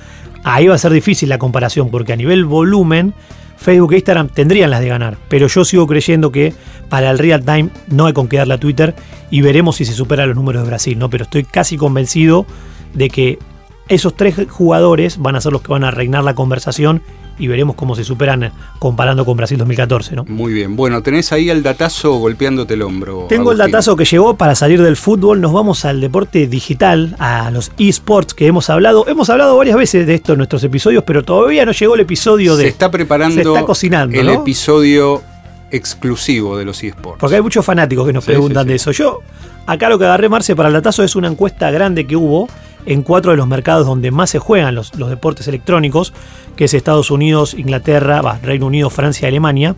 ahí 0.54 0.68
va 0.68 0.76
a 0.76 0.78
ser 0.78 0.92
difícil 0.92 1.30
la 1.30 1.38
comparación, 1.38 1.90
porque 1.90 2.14
a 2.14 2.16
nivel 2.16 2.46
volumen 2.46 3.14
Facebook 3.58 3.94
e 3.94 3.98
Instagram 3.98 4.30
tendrían 4.30 4.70
las 4.70 4.82
de 4.82 4.88
ganar, 4.88 5.18
pero 5.30 5.48
yo 5.48 5.66
sigo 5.66 5.88
creyendo 5.88 6.32
que 6.32 6.54
para 6.90 7.10
el 7.10 7.18
real 7.18 7.44
time 7.44 7.70
no 7.88 8.06
hay 8.06 8.14
con 8.14 8.28
qué 8.28 8.38
darle 8.38 8.54
a 8.54 8.60
Twitter 8.60 8.96
y 9.32 9.42
veremos 9.42 9.78
si 9.78 9.86
se 9.86 9.94
superan 9.94 10.30
los 10.30 10.36
números 10.36 10.62
de 10.62 10.68
Brasil, 10.68 10.98
¿no? 10.98 11.10
Pero 11.10 11.24
estoy 11.24 11.44
casi 11.44 11.76
convencido 11.76 12.46
de 12.94 13.10
que 13.10 13.40
esos 13.88 14.16
tres 14.16 14.36
jugadores 14.50 15.18
van 15.18 15.36
a 15.36 15.42
ser 15.42 15.52
los 15.52 15.62
que 15.62 15.70
van 15.70 15.84
a 15.84 15.92
reinar 15.92 16.24
la 16.24 16.36
conversación 16.36 17.02
y 17.40 17.48
veremos 17.48 17.76
cómo 17.76 17.96
se 17.96 18.04
superan 18.04 18.44
eh, 18.44 18.52
comparando 18.80 19.26
con 19.26 19.38
Brasil 19.38 19.58
2014, 19.58 20.16
¿no? 20.16 20.26
Muy 20.26 20.54
bien. 20.54 20.76
Bueno, 20.76 21.02
tenés 21.04 21.32
ahí 21.32 21.50
el 21.50 21.64
datazo 21.64 22.16
golpeándote 22.16 22.74
el 22.74 22.82
hombro. 22.82 23.28
Tengo 23.30 23.52
el 23.52 23.58
datazo 23.58 23.96
que 23.96 24.06
llegó 24.06 24.36
para 24.36 24.56
salir 24.56 24.82
del 24.82 24.98
fútbol. 24.98 25.40
Nos 25.42 25.54
vamos 25.54 25.86
al 25.86 26.02
deporte 26.02 26.48
digital, 26.48 27.16
a 27.20 27.52
los 27.52 27.72
esports 27.78 28.34
que 28.34 28.48
hemos 28.48 28.70
hablado. 28.70 29.08
Hemos 29.08 29.30
hablado 29.30 29.56
varias 29.58 29.78
veces 29.78 30.08
de 30.08 30.16
esto 30.16 30.34
en 30.34 30.40
nuestros 30.40 30.64
episodios, 30.64 31.04
pero 31.06 31.24
todavía 31.24 31.66
no 31.66 31.72
llegó 31.72 31.96
el 31.96 32.02
episodio 32.02 32.56
de. 32.56 32.64
Se 32.64 32.70
está 32.70 32.90
preparando. 32.90 33.36
Se 33.36 33.42
está 33.42 33.66
cocinando. 33.66 34.20
El 34.20 34.30
episodio 34.30 35.22
exclusivo 35.70 36.58
de 36.58 36.66
los 36.66 36.84
esports. 36.84 37.20
Porque 37.20 37.36
hay 37.36 37.42
muchos 37.42 37.64
fanáticos 37.64 38.08
que 38.08 38.14
nos 38.14 38.26
preguntan 38.26 38.68
de 38.68 38.76
eso. 38.76 38.92
Yo, 38.92 39.20
acá 39.66 39.90
lo 39.90 40.00
que 40.00 40.06
agarré, 40.06 40.30
Marce, 40.30 40.56
para 40.56 40.70
el 40.70 40.74
datazo 40.74 41.04
es 41.04 41.16
una 41.16 41.28
encuesta 41.28 41.70
grande 41.72 42.08
que 42.08 42.16
hubo 42.16 42.48
en 42.88 43.02
cuatro 43.02 43.32
de 43.32 43.38
los 43.38 43.48
mercados 43.48 43.86
donde 43.86 44.12
más 44.12 44.30
se 44.30 44.40
juegan 44.40 44.74
los, 44.74 44.92
deportes 44.92 45.48
electrónicos, 45.50 46.14
que 46.56 46.66
es 46.66 46.74
Estados 46.74 47.12
Unidos, 47.12 47.54
Inglaterra, 47.54 48.40
Reino 48.42 48.66
Unido, 48.66 48.90
Francia 48.90 49.28
y 49.28 49.30
Alemania, 49.30 49.76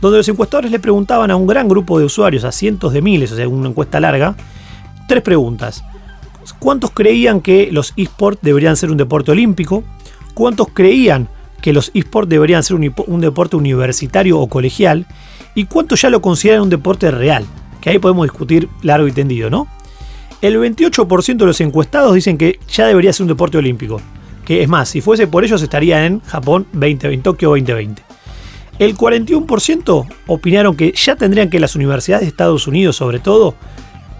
donde 0.00 0.18
los 0.18 0.28
encuestadores 0.28 0.70
le 0.70 0.78
preguntaban 0.78 1.32
a 1.32 1.36
un 1.36 1.48
gran 1.48 1.68
grupo 1.68 1.98
de 1.98 2.04
usuarios, 2.04 2.44
a 2.44 2.52
cientos 2.52 2.92
de 2.92 3.02
miles, 3.02 3.32
o 3.32 3.36
sea, 3.36 3.48
una 3.48 3.68
encuesta 3.68 3.98
larga, 3.98 4.36
tres 5.08 5.22
preguntas. 5.22 5.84
¿Cuántos 6.60 6.92
creían 6.92 7.40
que 7.40 7.70
los 7.72 7.92
esports 7.96 8.40
deberían 8.40 8.76
ser 8.76 8.92
un 8.92 8.98
deporte 8.98 9.32
olímpico? 9.32 9.82
¿Cuántos 10.34 10.68
creían 10.72 11.28
que 11.60 11.72
los 11.72 11.90
esports 11.92 12.28
deberían 12.28 12.62
ser 12.62 12.76
un, 12.76 12.94
un, 13.06 13.20
deporte 13.20 13.56
universitario 13.56 14.38
o 14.38 14.46
colegial? 14.46 15.06
¿Y 15.56 15.64
cuántos 15.64 16.02
ya 16.02 16.10
lo 16.10 16.22
consideran 16.22 16.62
un 16.62 16.70
deporte 16.70 17.10
real? 17.10 17.44
Que 17.80 17.90
ahí 17.90 17.98
podemos 17.98 18.26
discutir 18.26 18.68
largo 18.82 19.08
y 19.08 19.12
tendido, 19.12 19.50
¿no? 19.50 19.66
El 20.44 20.58
28% 20.58 21.38
de 21.38 21.46
los 21.46 21.58
encuestados 21.62 22.14
dicen 22.14 22.36
que 22.36 22.60
ya 22.68 22.86
debería 22.86 23.14
ser 23.14 23.24
un 23.24 23.28
deporte 23.28 23.56
olímpico. 23.56 23.98
Que 24.44 24.62
es 24.62 24.68
más, 24.68 24.90
si 24.90 25.00
fuese 25.00 25.26
por 25.26 25.42
ellos 25.42 25.62
estaría 25.62 26.04
en 26.04 26.20
Japón 26.20 26.66
2020, 26.74 27.16
Tokio 27.22 27.48
2020. 27.48 28.02
El 28.78 28.94
41% 28.94 30.06
opinaron 30.26 30.76
que 30.76 30.92
ya 30.92 31.16
tendrían 31.16 31.48
que 31.48 31.58
las 31.58 31.76
universidades 31.76 32.26
de 32.26 32.28
Estados 32.28 32.66
Unidos, 32.66 32.94
sobre 32.94 33.20
todo, 33.20 33.54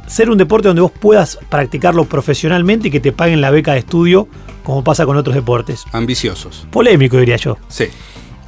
ser 0.07 0.31
un 0.31 0.39
deporte 0.39 0.69
donde 0.69 0.81
vos 0.81 0.93
puedas 0.99 1.39
practicarlo 1.51 2.07
profesionalmente 2.07 2.89
y 2.89 2.91
que 2.91 3.01
te 3.01 3.13
paguen 3.13 3.43
la 3.43 3.51
beca 3.51 3.75
de 3.75 3.81
estudio, 3.81 4.27
como 4.63 4.83
pasa 4.83 5.05
con 5.05 5.19
otros 5.19 5.35
deportes. 5.35 5.85
Ambiciosos. 5.93 6.67
Polémico, 6.71 7.19
diría 7.19 7.37
yo. 7.37 7.59
Sí. 7.69 7.89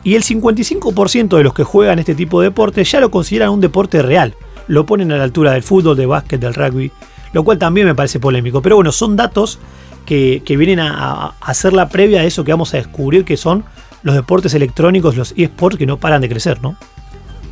Y 0.03 0.15
el 0.15 0.23
55% 0.25 1.37
de 1.37 1.45
los 1.45 1.53
que 1.53 1.65
juegan 1.65 1.99
este 1.99 2.15
tipo 2.15 2.41
de 2.41 2.47
deporte 2.49 2.83
ya 2.85 3.01
lo 3.01 3.11
consideran 3.11 3.51
un 3.51 3.61
deporte 3.61 4.01
real. 4.01 4.35
Lo 4.67 4.87
ponen 4.87 5.13
a 5.13 5.19
la 5.19 5.25
altura 5.25 5.53
del 5.53 5.63
fútbol, 5.63 5.95
del 5.95 6.07
básquet, 6.07 6.41
del 6.41 6.55
rugby, 6.55 6.91
lo 7.37 7.45
cual 7.45 7.59
también 7.59 7.87
me 7.87 7.95
parece 7.95 8.19
polémico. 8.19 8.63
Pero 8.63 8.77
bueno, 8.77 8.93
son 8.93 9.15
datos 9.15 9.59
que, 10.07 10.43
que 10.43 10.57
vienen 10.57 10.81
a, 10.81 11.27
a 11.27 11.35
hacer 11.43 11.75
la 11.75 11.91
previa 11.91 12.23
de 12.23 12.29
eso 12.29 12.45
que 12.45 12.51
vamos 12.51 12.73
a 12.73 12.79
descubrir 12.79 13.27
que 13.27 13.37
son 13.37 13.63
los 14.03 14.15
deportes 14.15 14.55
electrónicos, 14.55 15.19
los 15.19 15.35
eSports 15.37 15.77
que 15.77 15.85
no 15.85 15.99
paran 15.99 16.23
de 16.23 16.31
crecer, 16.31 16.63
¿no? 16.63 16.79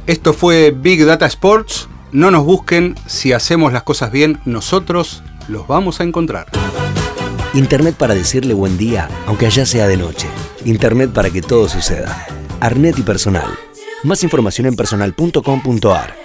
Esto 0.06 0.32
fue 0.32 0.70
Big 0.70 1.04
Data 1.04 1.26
Sports. 1.26 1.90
No 2.12 2.30
nos 2.30 2.46
busquen, 2.46 2.94
si 3.04 3.34
hacemos 3.34 3.74
las 3.74 3.82
cosas 3.82 4.10
bien, 4.10 4.40
nosotros 4.46 5.22
los 5.48 5.66
vamos 5.66 6.00
a 6.00 6.04
encontrar. 6.04 6.46
Internet 7.52 7.94
para 7.94 8.14
decirle 8.14 8.54
buen 8.54 8.78
día, 8.78 9.10
aunque 9.26 9.44
allá 9.44 9.66
sea 9.66 9.86
de 9.86 9.98
noche. 9.98 10.28
Internet 10.64 11.10
para 11.12 11.28
que 11.28 11.42
todo 11.42 11.68
suceda. 11.68 12.26
Arnet 12.60 12.98
y 12.98 13.02
Personal. 13.02 13.52
Más 14.02 14.22
información 14.22 14.66
en 14.66 14.76
personal.com.ar. 14.76 16.23